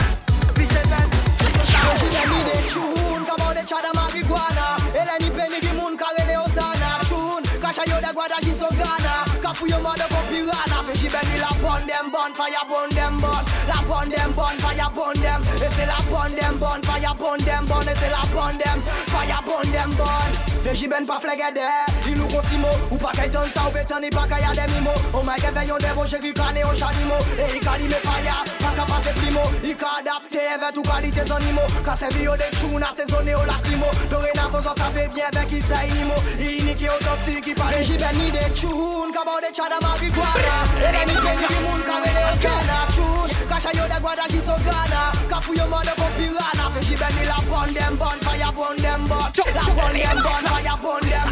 [0.57, 2.67] VJ Ben, c'est yo la paix.
[2.69, 4.67] Tune, comme on est chada marijuana.
[4.95, 7.01] Et la nipe ni gimoun, carré les osana.
[7.09, 9.25] Tune, cacha yo da guada jisogana.
[9.43, 10.79] Kafu yo mother for pirana.
[10.87, 13.41] VJ Ben, il a bon them, bon fire, bon them, bon.
[13.67, 15.43] La bon them, bon fire, bon them.
[15.83, 19.73] C'est la burn them burn, fire burn them burn c'est la burn them, fire burn
[19.73, 21.67] them burn Veji ben pa flegede
[22.07, 25.23] Ilou kon simo Ou pa kay ton sa ou betan I pa kay ademimo O
[25.27, 29.11] may keve yon devon Jegi kane yon chanimo E i kalime faya Pa ka pase
[29.19, 29.43] primo.
[29.67, 33.91] I ka adapte Eve tou kalite zonimo Ka sevi yo de se Sezone yo lakrimo
[34.11, 37.67] Dore na vos an save bien ve i se inimo I inike otopsi Ki pa
[37.75, 41.83] veji ben ni de chun Kaba ou de chada marigwana Ele mi keni di moun
[41.83, 46.95] Kare de oskana Chun Kacha yo de gwada jisogana Kafu yo mande pou pirana Veji
[46.95, 50.77] ben ni la bon dem bon Faya bon dem bon La bon dem bon Fire
[50.83, 51.29] burn them.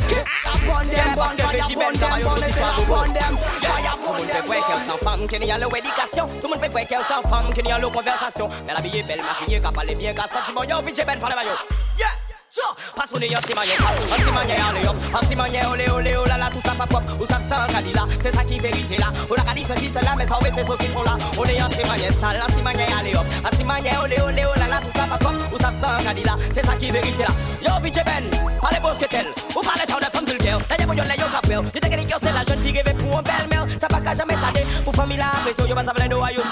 [0.67, 3.37] Burn them burn Fire burn them burn la burn them.
[3.37, 6.27] Fire burn them Tout le monde peut voir qu'elle sans femme Qui n'y a l'éducation
[6.41, 9.21] Tout le monde peut voir qu'elle sans femme Qui n'y a conversation Elle habillée belle
[9.23, 11.57] maquillée Qu'à parler bien Qu'à sentiment Yo, vite, j'ai ben parle maillot
[11.99, 12.30] Yeah
[12.97, 13.77] Passe on est y'a simanye,
[14.11, 17.03] un simanye allez hop, un simanye olé olé oh là là tout ça pas pop,
[17.21, 20.37] ou sans cadila, c'est ça qui vérité là, ou la cadie ceci cela mais ça
[20.43, 23.57] ouais c'est ceci sont là, on est un simanye sale, un simanye allez hop, un
[23.57, 26.67] simanye olé olé oh là là tout ça pas pop, ou ça sans cadila, c'est
[26.67, 27.31] ça qui vérité là,
[27.63, 28.25] yo bitch ben,
[28.83, 31.63] beau que tel, ou parlez genre de femme vulgaire, d'ailleurs vous y'en yo capel, yo
[31.71, 34.35] t'es que c'est la jeune fille rêvée pour un belle mère, ça pas qu'à jamais
[34.35, 36.43] tarder, pour famille la pression, yo pas ça veut nous à yo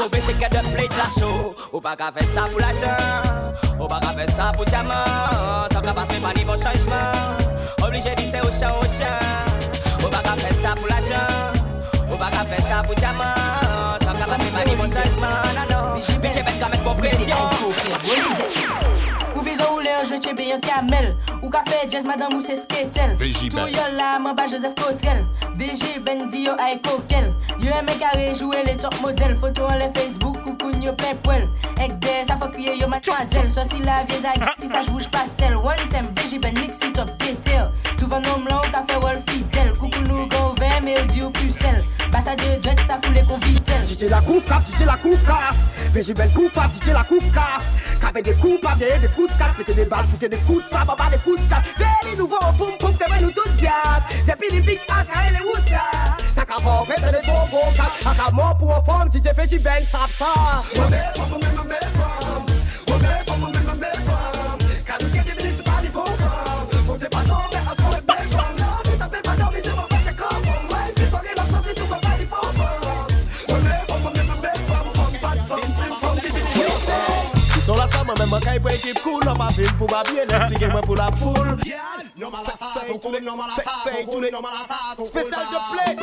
[0.00, 0.60] ou mouve se kè de
[0.96, 2.96] la show Ou pa ka fè sa pou l'argent,
[3.78, 7.12] ou pa ka fè sa pou diamant Tant ka passe pa nivou changement,
[7.82, 9.18] oblige vise au chan au chan
[10.04, 11.52] Ou pa ka fè sa pou l'argent,
[12.08, 16.42] ou pa ka fè sa pou diamant Tant ka passe pa nivou changement, nanon Bitche
[16.44, 17.48] bet ka met pou presyon
[19.40, 21.14] Ou bizon ou le an jwe chebe yon kamel.
[21.40, 25.22] Ou ka fe jazz madame ou se sketel Tou yon la man ba Joseph Cotrel
[25.56, 27.30] VG Bendy yo ay kokel
[27.62, 31.48] Yo eme kare joue le top model Foto an le Facebook koukoun yo pen
[31.80, 35.56] Ek de sa fo kriye yo matmazel Soti la vie da gati sa jwouj pastel
[35.56, 39.18] One time VG Ben mixi top tetel Tou van nom lan ou ka fe wol
[39.28, 39.72] fidel.
[39.80, 43.82] Koukoun nou gwa mè mè ou di ou pusel Basa de sa koule kon vitel
[43.88, 45.56] Dije la kouf kaf, la kouf kaf
[45.94, 47.24] Veje bel kouf la kouf
[48.00, 51.18] Kabe de kouf ap, de kous kaf de bal, foute de kout sa, de
[51.48, 55.64] chat Veli nouvo, poum poum, tebe tout diap Tepi li pik as, ka ele ous
[55.68, 59.58] ka Saka fò, vete de to go kap Aka mò pou o fòm, dije feji
[59.90, 60.06] sa
[78.10, 81.10] I'ma mwen kay pou ekip pou mwen pou la
[85.50, 85.96] de play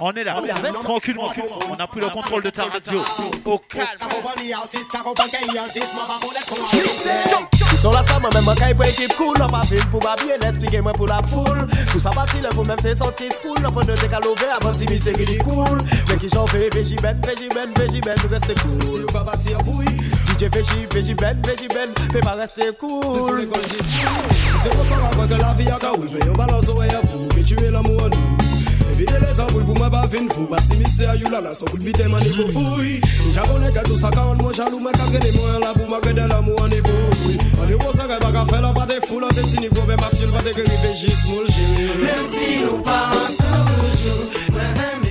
[0.00, 0.36] On est là,
[0.82, 1.28] tranquillement.
[1.70, 3.00] On a pris le contrôle de ta radio.
[3.44, 3.86] Au calme.
[7.92, 11.20] La sa, mwen kay pou ekip pou mwen pou la
[11.92, 12.00] Tout
[12.42, 13.28] le pou men te sorti
[13.86, 15.12] de te kalove avan mi se
[16.20, 16.70] ki fe,
[17.02, 19.06] ben, veji ben, veji ben, reste cool.
[19.12, 19.84] Pa bati apouy
[20.26, 23.14] DJ veji, veji ben, veji ben, pe pa reste cool.
[23.14, 25.92] Se sou le konji fou Se se kon son akwa ke la vi a ka
[25.96, 28.52] oul Veyon balans ouwe a fou, ke tue l'amou an nou.
[28.92, 31.84] Evite les anbouy pou mwen pa vin fou Basi misè a yu lala, son kout
[31.84, 33.00] biten man nivou fouy.
[33.34, 36.04] Javon e gato sa ka an mwen jalou Mwen ka krene mwen la pou mwen
[36.04, 39.32] krede l'amou an nivou An e wosan re baka fè la pa de fou Lan
[39.34, 43.00] te sini go be ma fil pa de kri veji smol jiri Mersi nou pa
[43.14, 45.03] ansan toujou Mwen mwen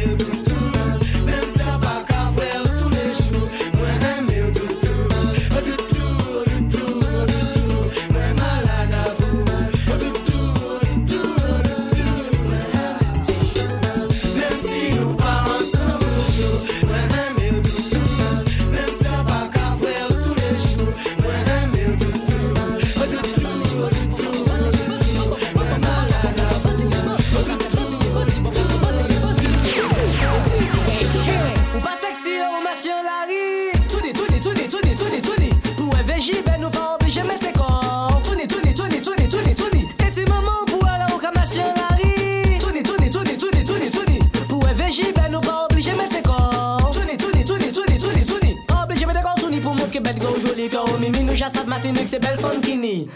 [52.13, 53.07] c'est belle funkini.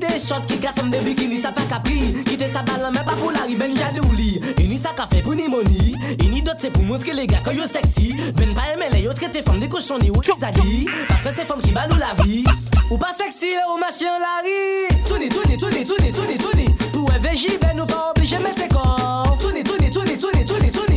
[0.00, 2.14] Des shots qui cassent des bikini, ça pas capri.
[2.24, 4.40] Quitter sa balle, mais pas pour la ben jadouli.
[4.58, 5.94] Ini ça café pour ni money.
[6.20, 8.14] Ini d'autres c'est pour montrer les gars que yo sexy.
[8.36, 10.86] Ben pas aimer les autres traiter femmes des cochons ni ou adis.
[11.08, 12.44] Parce que c'est femmes qui balou la vie.
[12.90, 14.88] Ou pas sexy, ou machin la rue.
[15.06, 16.64] Tourne, tourne, tourne, tourne, tourne, tourne.
[16.92, 19.36] Pour VJ, ben nous pas obligé mettre corps.
[19.38, 20.89] Tourne, tourne, tourne, tourne, tourne, tourne.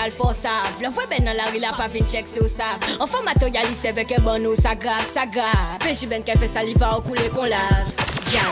[0.00, 3.06] Égal for sav Le fwe ben nan la pa vin chek se ou sav An
[3.06, 7.04] fwa materialiste veke bon nou sa grav, sa grav Peji ben ke fe saliva ou
[7.04, 7.90] koule kon lav
[8.30, 8.48] Jan,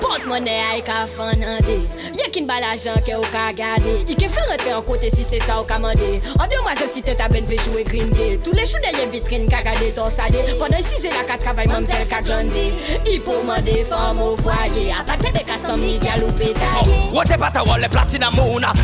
[0.00, 1.76] port money ay ka fan ande
[2.18, 5.22] Ye kin bala jan ke ou ka gade I ke fe rete an kote si
[5.22, 6.10] se sa ou kamande
[6.40, 8.40] An de mwa se si te ta ben ve joue green day.
[8.42, 11.38] Tous les chou de ye vitrine ka gade ton sade Pendant 6 et la ka
[11.38, 12.70] travay mamzel ka glande
[13.06, 17.02] I pou mande fam ou A pa te de ka som ni gal ou petaye
[17.14, 18.74] Wote pata wole platina muna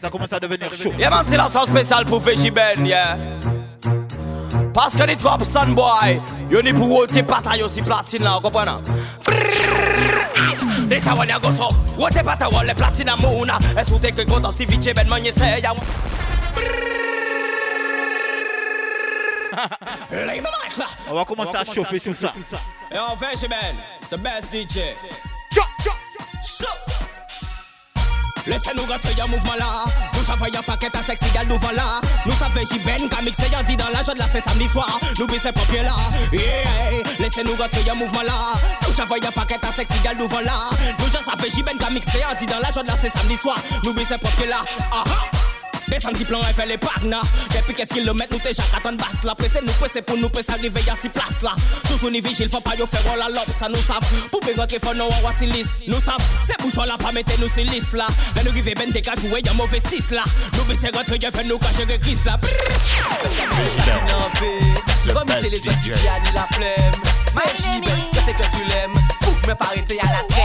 [0.00, 0.92] Ça commence à devenir chaud.
[0.98, 3.18] Yeah man, c'est la sauce spéciale pour Ben, yeah.
[4.72, 6.20] Parce que les trois boy,
[6.50, 8.72] yo ni pour ôter bataille aussi platine là, vous comprenez?
[10.86, 13.58] Des sawan ya goso, wote pata wale platine mouna.
[13.76, 15.72] Est-ce que t'es content si vite ben man là.
[21.08, 22.32] On va commencer à chauffer tout ça.
[22.92, 23.56] Et on fait Ben,
[24.02, 24.80] c'est best DJ.
[28.46, 29.84] Laissez-nous rentrer un mouvement là.
[30.14, 33.76] Nous travaillons paquet à sexy gal nous voilà Nous savons J-Ben qu'à mixer y'a dit
[33.76, 35.00] dans la joie de la c'est samedi soir.
[35.18, 35.96] Nous baissons papier là.
[36.32, 36.42] Yeah.
[37.18, 38.54] Laissez-nous rentrer un mouvement là.
[38.86, 42.46] Nous travaillons paquet à sexy gal nous voilà Nous savons J-Ben qu'à mixer y'a dit
[42.46, 43.58] dans la joie de la c'est samedi soir.
[43.82, 44.60] Nous baissons papier là.
[44.92, 45.45] Ah ah
[45.88, 47.22] des femmes qui plantent, elles les partenaires.
[47.54, 49.34] Depuis qu'est-ce qu'ils le mettent, nous t'es jacques à ton basse là.
[49.34, 51.52] Pressez nous, pressez pour nous, pressez arriver à six places là.
[51.88, 54.00] Toujours ni vigile, faut pas y faire la lobe, ça nous savent.
[54.30, 55.70] Pour pégoter, qu'il faut nous avoir si liste.
[55.86, 58.06] Nous savent, ces bouchons là, pas mettez nous si là.
[58.34, 60.24] Mais nous vivons ben des cas où il mauvais six là.
[60.54, 62.38] Nous vissons votre gueule, fais nous cacher des grises là.
[65.12, 67.00] Comme c'est les autres qui gagnent la flemme.
[67.34, 68.92] Mais j'y vais, je que tu l'aimes.
[69.46, 70.35] Mais pas arrêter à la tête.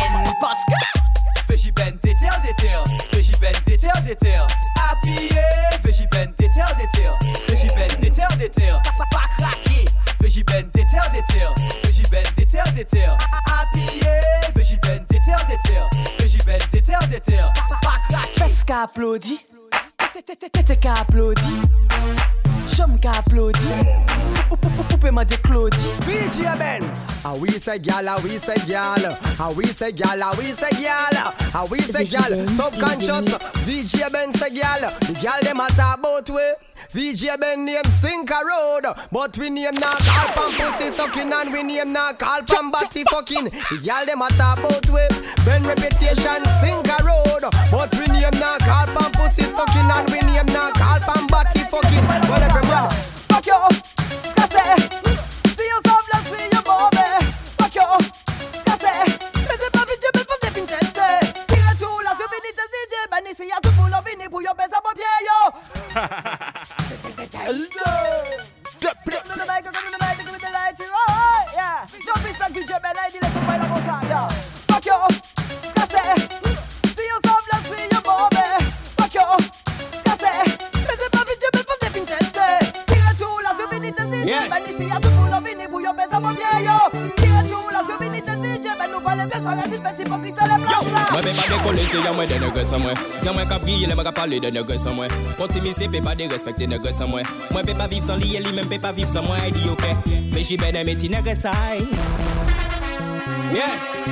[18.94, 19.40] Fais qu'applaudit.
[20.66, 21.42] T'es qu'applaudit.
[22.76, 23.60] J'aime qu'applaudit.
[24.90, 25.90] Poupée m'a dit Claudie.
[26.06, 26.84] BG Ben.
[27.24, 29.18] Ah oui, c'est gal, ah oui, c'est gal.
[29.40, 31.24] Ah oui, c'est gal, ah oui, c'est gal.
[31.54, 32.46] Ah oui, c'est gal.
[32.48, 33.38] Subconscious.
[33.66, 34.92] VJ Ben, c'est gal.
[35.02, 36.54] The gal, them a talk about way.
[36.94, 38.94] VJ Ben name Stinker Road.
[39.12, 40.02] But we name not
[40.34, 43.46] from pussy sucking and we name not from body fucking.
[43.46, 45.08] The gal, them a talk about way.
[45.46, 47.44] Ben reputation Stinker Road.
[47.72, 51.60] But we name not call from pussy sucking and we name not call from body
[51.60, 52.06] fucking.
[52.30, 52.90] Well, everyone.
[53.30, 54.01] Fuck you.
[92.28, 94.96] de negre san mwen Sian mwen ka priye le mwen ka pale de negre san
[94.98, 98.42] mwen Kontimise pe pa de respekte negre san mwen Mwen pe pa viv san liye
[98.44, 99.96] li men pe pa viv san mwen Ay di yo pe,
[100.34, 100.86] veji bene
[103.52, 104.04] Yes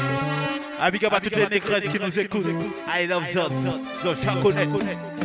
[0.80, 2.46] Abiga ba toutes les négresses qui nous écoutent
[2.88, 3.52] I love Zod,
[4.04, 5.19] je connais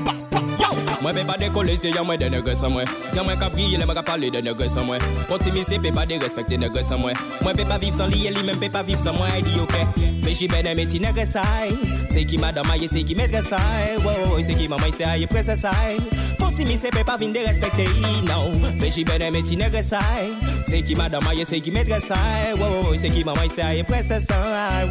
[1.02, 2.88] Mwen pe pa dekole se yon mwen de negre san mwen.
[3.10, 5.02] Si yon mwen ka brye le mwen ka pale de negre san mwen.
[5.28, 7.18] Kontimise pe pa de respekte negre san mwen.
[7.44, 9.66] Mwen pe pa viv san liye li men pe pa viv san mwen Di yo
[9.70, 9.84] pe.
[10.24, 11.76] Feji bene meti negre say
[12.08, 13.98] Se ki madama ye se ki medre say
[14.42, 15.98] Se ki mama ye se aye ye prese say
[16.38, 18.50] Kontimise pe pa vin de respekte yi nou.
[18.80, 20.32] Feji bene meti negre say
[20.66, 22.54] Se ki madama ye se ki medre say
[22.98, 24.88] Se ki mama ye se a ye prese say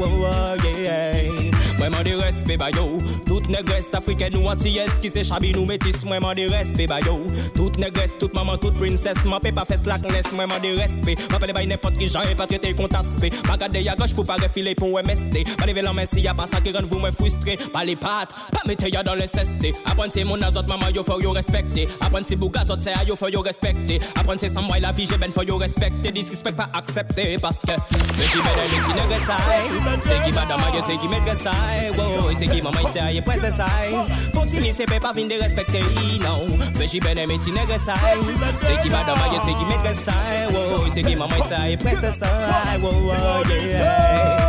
[1.80, 6.04] Mwenman de respe bayo Tout negres afriken nou antiyes Ki se chabi nou metis.
[6.06, 7.18] Mwenman de respe bayo
[7.56, 11.16] Tout negres, tout maman, tout prinses Mwen pe pa fes lak nes Mwenman de respe
[11.18, 13.98] Mwen pe le bay nepot ki jan E pa trete kont aspe Pa gade ya
[14.00, 16.76] goch pou pa refile pou MST Pa leve lan men si ya pa sa ki
[16.76, 20.26] ren vou mwen frustre Pa le pat, pa mete ya dan le seste Apren se
[20.28, 23.32] moun azot maman yo fò yo respekte Apren se boug azot se a yo fò
[23.34, 27.32] yo respekte Apren se samway la vi je ben fò yo respekte Disrespect pa aksepte
[27.44, 27.76] Paske.
[28.14, 29.68] Se ki beden de ti negres ay.
[30.06, 31.63] Se ki badama yo se ki medres ay.
[31.64, 33.92] sai Wow, se ki maman se aye pwese sai
[34.34, 36.48] Konti mi sepe pa vin de respekte yi nou
[36.78, 40.88] Fe chi bene meti negre sai Se ki madam aye se ki metre sai Wow,
[40.94, 43.12] se ki maman se aye pwese sai Wow,
[43.50, 44.43] yeah.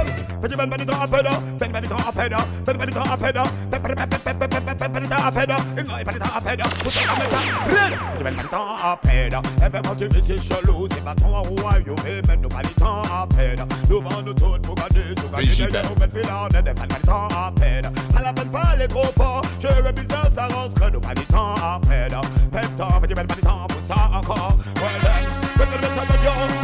[0.45, 2.37] Petit ben benito a pedo, ben benito a pedo,
[2.67, 3.17] ben ben benito a
[5.33, 5.57] meta,
[7.71, 7.95] red.
[8.13, 8.37] Petit ben
[9.65, 9.81] et fais
[10.21, 13.65] tu chelou, c'est pas ton royaume, mais nous a pedo,
[14.23, 16.75] nous tout pour gagner, sous gagner, nous filant, et ben
[18.15, 19.93] à la peine pas les gros forts, je veux
[20.37, 21.01] ça nous
[22.77, 23.27] temps, petit ben
[23.89, 25.01] ça encore, ouais,
[25.57, 26.64] ben, ben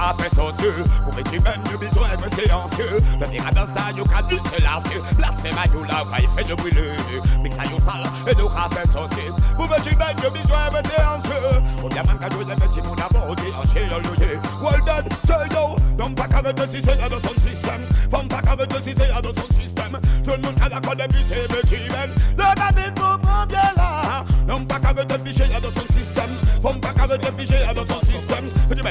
[0.00, 0.84] sale, et donc à faire sauceux.
[1.04, 2.98] Pour petit Ben, nous besoin de silencieux.
[3.20, 5.02] Le dans ça, yo qu'à du silencieux.
[5.22, 6.96] À yo là, il fait de brûler.
[7.42, 9.32] Mix à yo sale, et donc à faire sauceux.
[9.56, 11.88] Pour petit Ben, nous besoin de silencieux.
[11.90, 14.40] Bien quand je les petits moun abordés, en le lieu.
[14.62, 15.76] Well done, c'est yo.
[15.98, 17.86] Non pas qu'avec le système, dans son système.
[18.10, 20.00] Femme pas qu'avec le système, dans son système.
[20.24, 21.88] Tout le monde a la puis c'est petit.
[22.36, 24.24] Le pour prendre bien là.
[24.46, 26.36] Non pas qu'avec le fichier, dans son système.
[26.62, 28.46] Femme pas qu'avec le fichier, dans son système.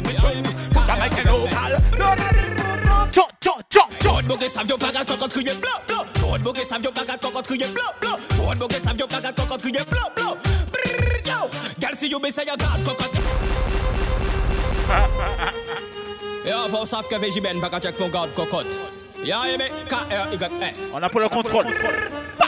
[0.10, 0.44] Mitchell,
[4.30, 6.06] bogue savio pagat quand quand crier blanc blanc.
[6.14, 8.18] Trop bogue savio pagat quand quand crier blanc blanc.
[8.30, 10.38] Trop bogue savio pagat quand quand crier blanc blanc.
[11.26, 11.50] Yo,
[11.80, 13.14] gal si you be say a god quand quand.
[16.46, 18.68] Yo, faut savoir que VJ Ben pagat check mon garde cocotte.
[20.94, 21.66] On a pour le contrôle.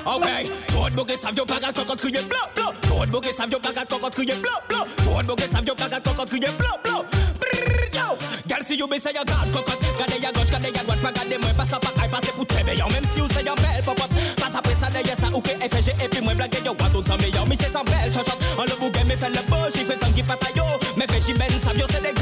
[0.05, 0.25] Ok,
[0.67, 2.73] Tchon bogue savio bagat kokot kriye blo blo.
[2.81, 4.85] Tchon bogue savio bagat kokot kriye blo blo.
[4.97, 7.05] Tchon bogue savio bagat kokot kriye blo blo.
[7.39, 8.17] Brrr, yo,
[8.47, 9.81] gal si you be say you got cocotte.
[9.99, 11.65] Gade ya gauche, gade ya droite, pas gade moi, pas
[12.01, 12.89] aille, meilleur.
[12.91, 15.93] Même si vous say un bel pop-up, passe après ça, d'ailleurs ça, ou que FG,
[16.03, 17.47] et puis moi, blague, yo, what on meilleur.
[17.47, 20.11] Mais c'est un bel chachot, on le bouguet, mais fait le beau, j'y fais tant
[20.11, 20.63] qui patayo.
[20.97, 22.13] Mais fait j'y ben, savio, c'est des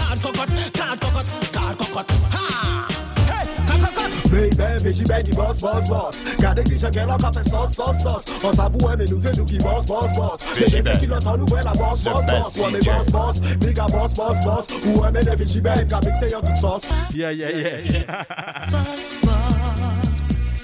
[4.40, 6.22] Baby, veggie baggy boss, boss, boss.
[6.40, 8.24] Jan gen an ka fe sos, sos, sos.
[8.42, 10.46] On s'avoue, mais nous nous qui boss, boss, boss.
[10.56, 12.58] Bébé, c'est qui l'entend nous, ouais, la boss, boss, boss.
[12.58, 13.40] Ouais, mais boss, boss.
[13.60, 14.68] Big boss, boss, boss.
[14.86, 16.88] Ou ouais, mais les veggie bag, ka mixé en toute sauce.
[17.14, 18.26] Yeah, yeah, yeah.
[18.72, 20.64] Boss, boss.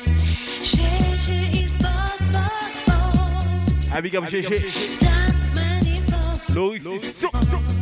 [0.63, 3.91] GG is boss, boss, boss.
[3.93, 4.32] Ah, big up boss.
[6.53, 6.82] Loris,
[7.19, 7.74] c'est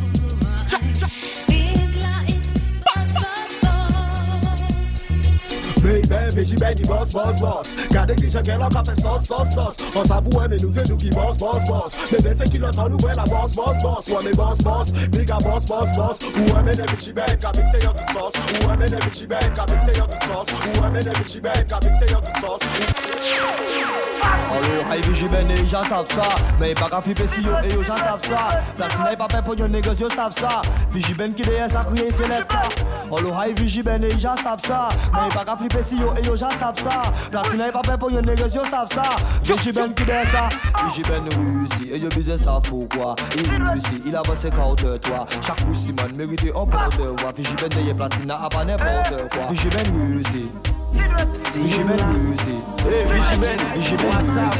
[5.84, 7.74] Big bad bitch, she baggy boss, boss, boss.
[7.92, 9.70] Cada guicha que ela café só, só, só.
[9.94, 11.98] On sa voix, mais nous venons qui boss, boss, boss.
[12.10, 14.08] Bébé, c'est qui l'entend nous, la boss, boss, boss.
[14.08, 14.92] Ouais, mais boss, boss.
[15.12, 16.18] Bigga boss, boss, boss.
[16.22, 18.34] Ouais, mais les bitch, bang, avec c'est y'a toute sauce.
[18.66, 20.80] Ouais, mais les bitch, bang, avec c'est y'a toute sauce.
[20.80, 24.03] Ouais, mais les bitch, bang, avec c'est y'a toute sauce.
[24.50, 26.28] Allo, hay vigi ben e jan sav sa
[26.60, 29.28] Men e pa ka flipe si yo e yo jan sav sa Platina e pa
[29.28, 32.62] pe pou yon negos yo sav sa Vigi ben ki deye sa kriye selekta
[33.10, 36.12] Allo, hay vigi ben e jan sav sa Men e pa ka flipe si yo
[36.14, 39.16] e yo jan sav sa Platina e pa pe pou yon negos yo sav sa
[39.42, 40.48] Vigi ben ki deye sa
[40.84, 45.60] Vigi ben russi E yo bize sav poukwa Il russi, il avance kaote toi Chak
[45.68, 49.50] russi man merite an porte wa Vigi ben deye platina a pa n'importe quoi.
[49.50, 50.48] Vigi ben russi
[50.94, 54.56] Vigi russi Hey, Vichy Ben, Vichy Ben Wassaf,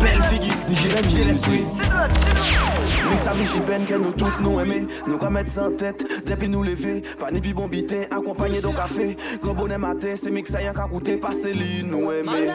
[0.00, 2.71] Belle figure, Vichy Ben,
[3.12, 3.26] Vichy l'esprit.
[3.26, 4.86] Mix à Vichy Ben, que nous toutes nous aimer.
[5.06, 7.02] Nous qu'à mettre ça en tête, depuis nous lever.
[7.18, 9.16] Pas ni pi bon bitin, accompagné d'un café.
[9.42, 11.16] Gros bonnet matin, c'est mix à y'en qu'à coûter.
[11.16, 12.48] Passer li nous aimer.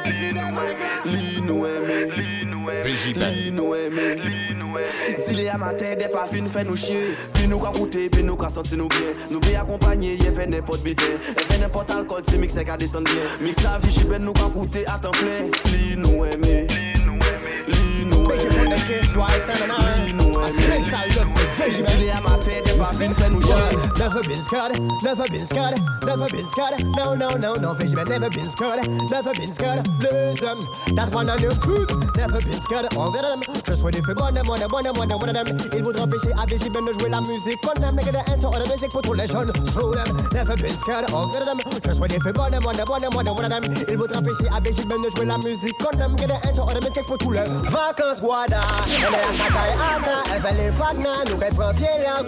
[1.05, 1.27] Li.
[2.83, 3.29] Veggie Ben.
[3.29, 4.17] Li nous aimer.
[5.27, 7.15] Dile à matin, des pas fin fait nous chier.
[7.33, 8.99] Puis nous qu'à coûter, puis nous qu'à sentir nous bien.
[9.31, 11.03] Nous bien accompagner, y'a fait n'importe bitin.
[11.35, 13.23] Elle fait n'importe alcool, c'est mix à qu'à descendre bien.
[13.47, 15.49] Mix à Vichy Ben, nous qu'à coûter à temps plein.
[15.71, 16.67] Li nous aimer.
[18.87, 20.05] Li nous aimer.
[20.07, 21.37] Li nous aimer.
[21.67, 23.53] Dile à matin, des pas fin fait nous chier.
[23.97, 25.75] Never been scared, never been scared,
[26.05, 26.85] never been scared.
[26.95, 28.79] No, no, no, no, fish man, never been scared,
[29.11, 29.83] never been scared.
[29.99, 30.59] Them,
[30.95, 31.89] that one on your good.
[32.15, 33.41] Never been scared, envers them.
[33.67, 35.47] Je souhaite des faits bonnes, bonnes, bonnes, bonnes, bonnes, them.
[35.73, 37.59] Ils voudraient empêcher à VJ Ben de jouer la musique.
[37.61, 39.51] Qu'on aime, nigga, the answer, the music pour tous les jeunes.
[39.65, 41.57] Slow them, never been scared, envers them.
[41.85, 43.63] Je souhaite des faits bonnes, bonnes, bonnes, bonnes, bonnes, them.
[43.89, 45.77] Ils voudraient empêcher à VJ Ben de jouer la musique.
[45.79, 48.59] Qu'on aime, nigga, the answer, the music pour tous les vacances, guada.
[48.79, 52.23] Elle est à sa caille, Anna, elle fait les pagnas, nous qu'elle prend pied la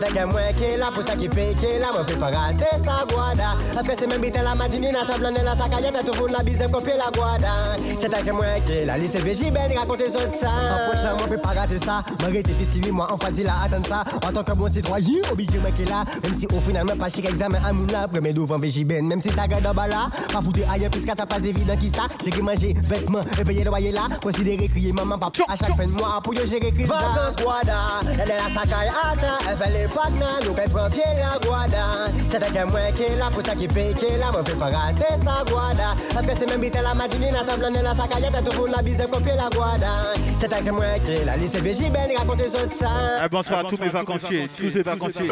[0.00, 2.14] de qu'elle moins qui est là, pour ça qui paye qui est là, moi, peut
[2.14, 3.56] pas rater sa guada.
[3.78, 6.42] Après, c'est même bite la matinée, la table, la sa caillette, tout le monde la
[6.42, 7.76] bise, copier la guada.
[7.98, 10.48] C'est de qu'elle moins qui est là, lycée VJ, ben, raconter ça de ça.
[10.50, 12.02] En prochain, moi, peut pas rater ça.
[12.20, 14.04] M'arrêter, puisqu'il est moi, en dit là, attendre ça.
[14.26, 16.04] En tant que bon citoyen, obligé, moi, qui est là.
[16.22, 19.06] Même si au final, même pas chic examen à mon là, premier devant VJ, ben,
[19.06, 20.08] même si en bas là.
[20.32, 22.02] Pas foutre ailleurs, puisqu'à t'as pas évident qui ça.
[22.24, 24.02] J'ai que manger, vêtements, et payer le loyer là.
[24.20, 26.88] Considérer crier maman, papa, à chaque fin de mois, pour yo gérer crise.
[26.88, 28.00] Vacances, guada.
[28.12, 31.38] Elle est là, sa caille, attends, elle fait les pagnas, nous, qu'elle prend pied la
[31.38, 32.10] guada.
[32.28, 34.42] C'est de qu'elle moins qui est là, pour ça qui paye qui est là, moi,
[34.42, 35.94] peut pas rater sa guada.
[36.16, 38.82] Après, c'est même bite la matinée, la table, la sa caillette, tout le monde la
[38.82, 40.14] bise, copier la guada.
[40.38, 42.90] C'est de qu'elle moins qui est là, lycée VJ, ben, raconter ça de ça.
[43.20, 45.30] Ah, bonsoir à tous mes vacanciers, tous mes vacanciers.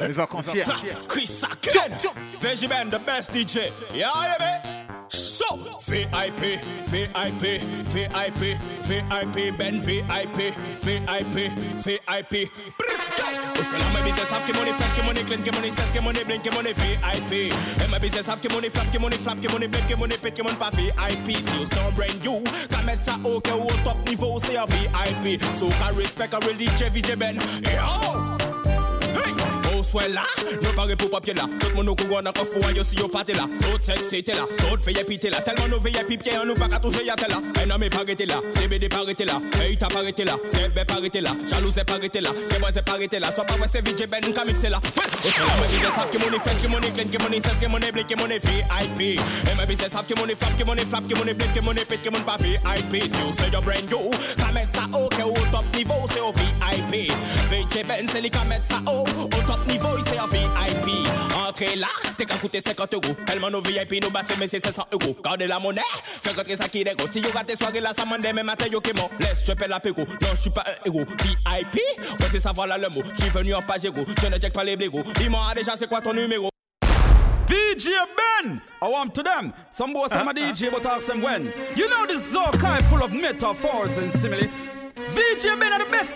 [0.00, 0.64] Mes vacanciers.
[1.08, 1.98] Chris Saken,
[2.40, 3.72] Veggie Ben, the best DJ.
[3.94, 4.77] Yeah, yeah,
[5.38, 5.54] So,
[5.86, 6.58] VIP,
[6.90, 7.62] VIP,
[7.94, 8.58] VIP,
[8.88, 12.50] VIP, Ben VIP, VIP, VIP.
[13.70, 17.32] Seul à ma business que money que money clean, money que money blink, money VIP.
[17.32, 20.70] Et ma business have que money flap, money flap, money blink, money pit, money pas
[20.70, 21.36] VIP.
[21.36, 22.42] Si vous son brand new,
[22.84, 25.40] mettre ça au que au top niveau, c'est un VIP.
[25.54, 27.36] So qu'à respect, qu'à real DJ VJ Ben.
[27.62, 28.57] Yo!
[29.90, 30.22] Soin là,
[30.62, 31.44] yo pare pour papier là.
[31.58, 33.48] Tout mon a yo si yo pas là.
[33.58, 35.40] Tout sexy t'es là, tout VIP t'es là.
[35.40, 37.36] Tellement nous VIP pied, on nous pas qu'à toucher y'a t'es là.
[37.64, 39.40] Un homme pas arrêté là, CBD pas arrêté là.
[39.60, 41.30] Hey t'as pas arrêté là, Kebe pas arrêté là.
[41.46, 41.88] Jaloux c'est
[42.20, 43.32] là, Kebe c'est pas arrêté là.
[43.32, 44.78] Soit pas ouais c'est VJ Ben qu'a mixé là.
[44.78, 48.14] Là, ma business que money fresh, que money clean, que money cesse, que blink, que
[48.14, 49.00] VIP.
[49.00, 52.94] Et savent que money flap, que flap, que blink, que pit, que pas VIP.
[53.64, 53.90] Brand
[55.50, 57.10] top niveau c'est au VIP.
[57.50, 58.22] VJ Ben c'est
[58.86, 61.06] au au top niveau c'est un VIP.
[61.46, 63.14] Entrez là, t'es qu'à coûter 50 euros.
[63.26, 65.16] Tellement nos VIP nous bassent mais c'est 500 euros.
[65.24, 65.80] Gardez la monnaie,
[66.22, 67.04] fais rentrer ça qui dégo.
[67.10, 69.08] Si yo soirée là, ça m'en même matin yo qui mon.
[69.20, 70.02] Laisse, je paie la pégo.
[70.06, 71.04] Non, je suis pas un héros.
[71.04, 73.02] VIP, ouais c'est ça voilà le mot.
[73.14, 75.02] Je suis venu en page égo, je ne check pas les blégos.
[75.16, 76.48] Dis-moi déjà c'est quoi ton numéro.
[77.46, 77.92] DJ
[78.44, 79.54] Ben, I want to them.
[79.70, 80.52] Some boys say my ah, ah.
[80.52, 81.50] DJ, but ask them when.
[81.76, 84.40] You know this is all kind full of metaphors and simile.
[85.14, 86.12] VJ Ben are the best.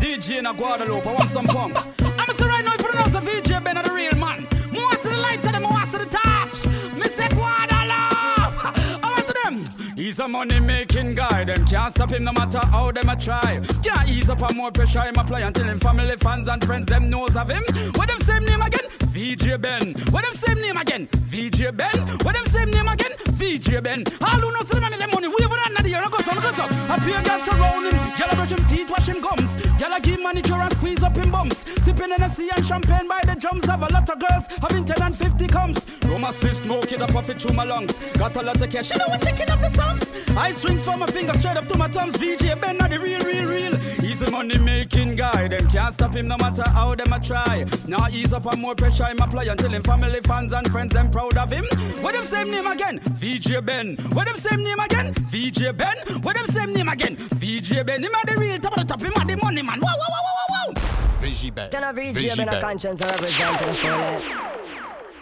[0.00, 2.03] DJ in a Guadalupe, I want some punk.
[2.26, 4.46] I'm say right now, if you don't know, VJ Ben are the real man.
[4.72, 6.66] More to the light them, more to the touch.
[6.96, 8.64] Me say Guadalupe.
[9.02, 9.64] I want to them.
[9.96, 13.60] He's a money making guy, them can't stop him no matter how them a try.
[13.82, 17.10] Can't ease up on more pressure him apply until him family, fans and friends them
[17.10, 17.64] knows of him.
[17.94, 19.03] What them same name again?
[19.14, 19.94] VJ Ben.
[20.10, 21.06] What them same name again?
[21.30, 21.94] VJ Ben.
[22.26, 23.12] What them same name again?
[23.38, 24.02] VJ Ben.
[24.20, 26.32] All who know see them them money, we over under the year, no go so,
[26.34, 26.64] no go so.
[26.66, 29.56] A pair girls surround him, gyal brush him teeth, wash him gums.
[29.78, 31.58] Gyal give manicure and squeeze up him bumps.
[31.84, 33.66] Sipping Hennessy and champagne by the drums.
[33.66, 35.86] Have a lot of girls having 10 and 50 comes.
[36.06, 38.00] Roma Swift smoke it up off it through my lungs.
[38.18, 40.12] Got a lot of cash, you know what checking up the sums.
[40.36, 42.16] Ice rings from my fingers straight up to my thumbs.
[42.16, 43.76] VJ Ben are the real, real, real.
[44.00, 45.46] He's a money making guy.
[45.48, 47.64] Them can't stop him no matter how them a try.
[47.86, 51.10] Now ease up on more pressure him apply until him family, fans and friends them
[51.10, 51.64] proud of him.
[52.00, 53.00] What them same name again?
[53.00, 53.96] VJ Ben.
[54.12, 55.14] What them same name again?
[55.14, 55.96] VJ Ben.
[56.22, 57.16] What them same name again?
[57.16, 58.02] VJ Ben.
[58.02, 59.00] Him a the real top of the top.
[59.00, 59.80] Him a the money man.
[59.80, 61.20] Wow, wow, wow, wow, wow, wow.
[61.20, 64.54] VJ Ben Can a VJ been a conscience and represent to the fullest?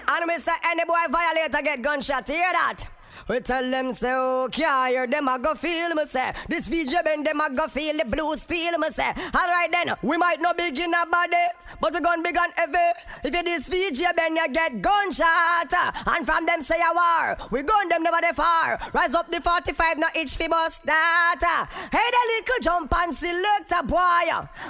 [0.09, 2.92] And me say any boy violate a get gunshot, you hear that?
[3.29, 6.33] We tell them say, can't hear them a go feel me say.
[6.49, 9.11] This VJ bend them a go feel the blue steel me say.
[9.35, 11.37] Alright then, we might not begin a body,
[11.81, 12.79] but we gon' big and heavy.
[13.25, 15.73] If you this VJ bend you get gunshot,
[16.07, 18.79] and from them say a war, we gun them never they far.
[18.93, 21.69] Rise up the 45 now each bust that.
[21.91, 23.99] Hey the little jump and select a boy.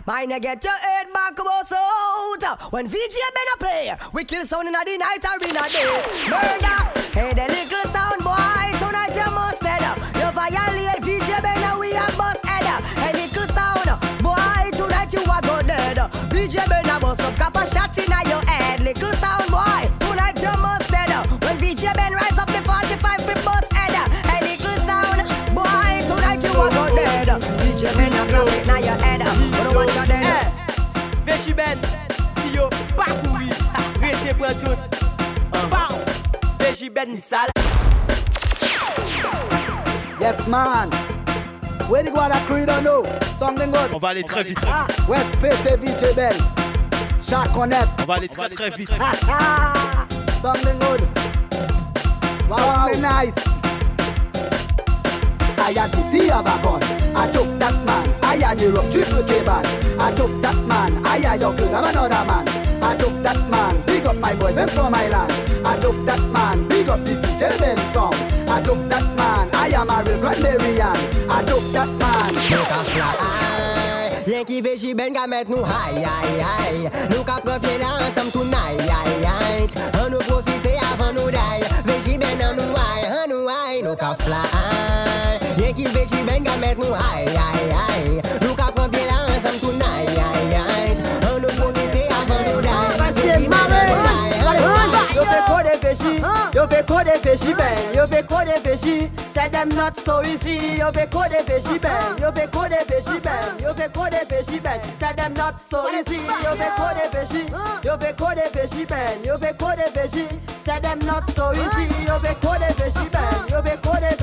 [0.07, 2.72] Mine you get your head back boss out.
[2.72, 6.03] When VJ bend a play, we kill sound in the night or in a day.
[6.28, 7.01] Murder.
[7.12, 8.32] Hey the little sound boy,
[8.78, 9.83] tonight you must dead.
[10.16, 12.66] You violate VJ bend and we a bust head.
[12.99, 13.89] Hey little sound
[14.22, 15.99] boy, tonight you a go dead.
[16.30, 18.80] VJ bend a bust up, cap a shot in your head.
[18.80, 21.11] Little sound boy, tonight you must dead.
[21.43, 23.95] When VJ bend rise up the 45 fi bust head.
[24.26, 25.22] Hey little sound
[25.55, 27.28] boy, tonight you a go dead.
[27.62, 29.20] VJ bend a clap it now your head.
[29.53, 30.53] But don't watch your dead.
[31.24, 31.78] Veshi Ben,
[32.43, 33.49] si yo pa kouri,
[34.01, 34.78] rete pran tout.
[35.70, 35.95] Pow!
[36.59, 37.82] Veji Ben ni sale.
[40.20, 40.91] Yes, man.
[41.89, 43.05] Where the guada crew don't know?
[43.39, 43.93] Something good.
[43.93, 44.59] On va aller très vite.
[44.66, 46.35] Ah, West Pete VJ Ben.
[47.55, 47.89] Connect.
[48.01, 48.91] On va aller très très vite.
[50.43, 51.01] Something good.
[52.49, 53.35] Something nice.
[55.59, 56.83] I had the tea of a gun.
[57.16, 58.14] I took that man.
[58.23, 59.66] I had the rock triple K band.
[60.01, 61.05] I took that man.
[61.07, 61.75] I had your girl.
[61.75, 62.49] I'm another man.
[62.83, 63.83] I took that man.
[63.87, 64.55] Big up my boys.
[64.55, 65.33] Them from my land.
[65.66, 66.68] I took that man.
[66.68, 68.32] Big up the VJ Ben song.
[68.53, 69.48] I took that man.
[69.55, 70.96] I am a real Marian.
[71.30, 72.32] I took that man.
[72.53, 73.12] Nou ka fly.
[74.28, 77.09] Yen ki ve jiben ka met nou high, high, high.
[77.09, 78.76] Nou ka pran pye la ansam tonight,
[79.24, 79.72] night.
[79.96, 81.64] An nou profite avan nou die.
[81.88, 83.80] Ve jiben an nou high, an nou high.
[83.88, 84.44] Nou ka fly.
[85.57, 88.20] Yen ki ve jiben ka met nou high, high, high.
[88.44, 90.12] Nou ka pran pye la ansam tonight,
[90.53, 91.11] night.
[91.24, 92.86] An nou profite avan nou die.
[93.16, 95.16] Ve jiben an nou high, an nou high.
[95.16, 96.41] Nou ka fly.
[96.63, 100.23] Yo ve ko de veji bel, yo ve ko de veji Tell them not so
[100.23, 103.89] easy, yo ve ko de veji bel Yo ve ko de veji bel, yo ve
[103.89, 107.51] ko de veji bel Tell them not so easy, yo ve ko de veji
[107.83, 110.29] Yo ve ko de veji bel, yo ve ko de veji
[110.65, 114.22] Tell them not so easy, yo ve ko de veji bel Yo ve ko de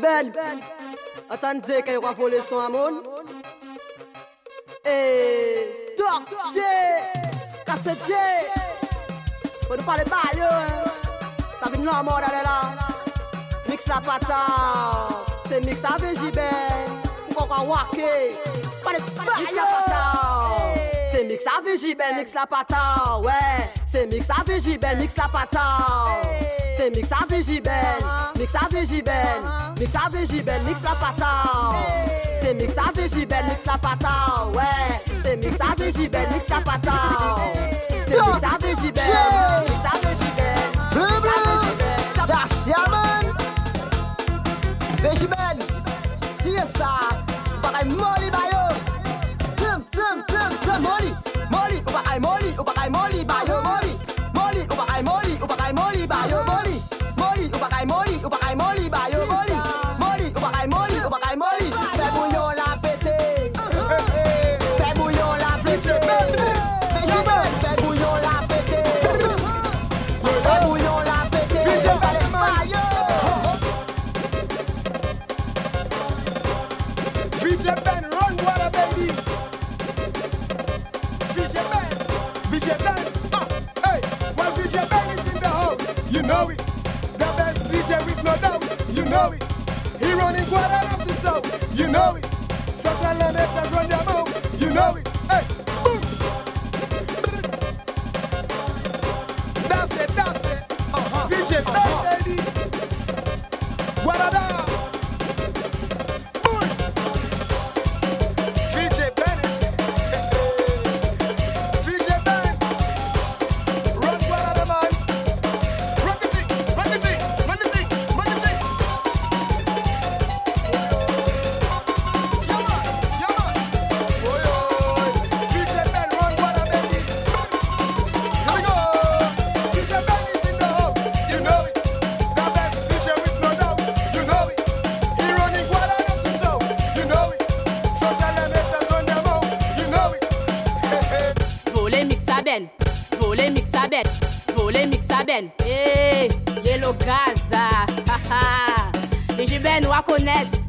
[0.00, 0.30] bel
[1.30, 3.00] Atande kè yon kwa fon le son amon
[4.84, 4.96] E
[5.98, 6.72] Dorje
[7.68, 8.24] Kasetje
[9.66, 10.54] Pou nou pale bal yo
[11.58, 12.56] Sa vin nan mor ale la
[13.68, 14.40] Mix la pata
[15.48, 16.50] Se mix avè jibè
[17.34, 18.16] Mwen kwa wake
[18.84, 20.19] Pale bal yo
[21.20, 22.46] C'est mix à Veji Ben, mix la
[23.18, 23.32] ouais.
[23.86, 26.26] C'est mix à Veji Ben, mix la patate.
[26.78, 27.72] C'est mix à Veji Ben,
[28.38, 29.12] mix à Veji Ben,
[29.78, 31.76] mix à Veji Ben, mix la patate.
[32.40, 33.74] C'est mix à Veji Ben, mix la
[34.48, 34.64] ouais.
[35.22, 37.40] C'est mix à Veji Ben, mix la patate.
[38.06, 39.02] C'est mix à Veji Ben,
[39.68, 39.82] mix
[46.78, 46.88] ça,
[47.60, 48.74] pareil molly bayo.
[49.56, 51.09] Tum tum tum tum molly,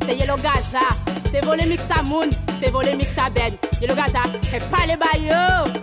[0.05, 0.86] c'est Yellow Gaza.
[1.32, 3.53] C'est voler mix à Moon, c'est voler mix à ben.
[3.82, 5.80] Yellow Gaza, et pas les baillots.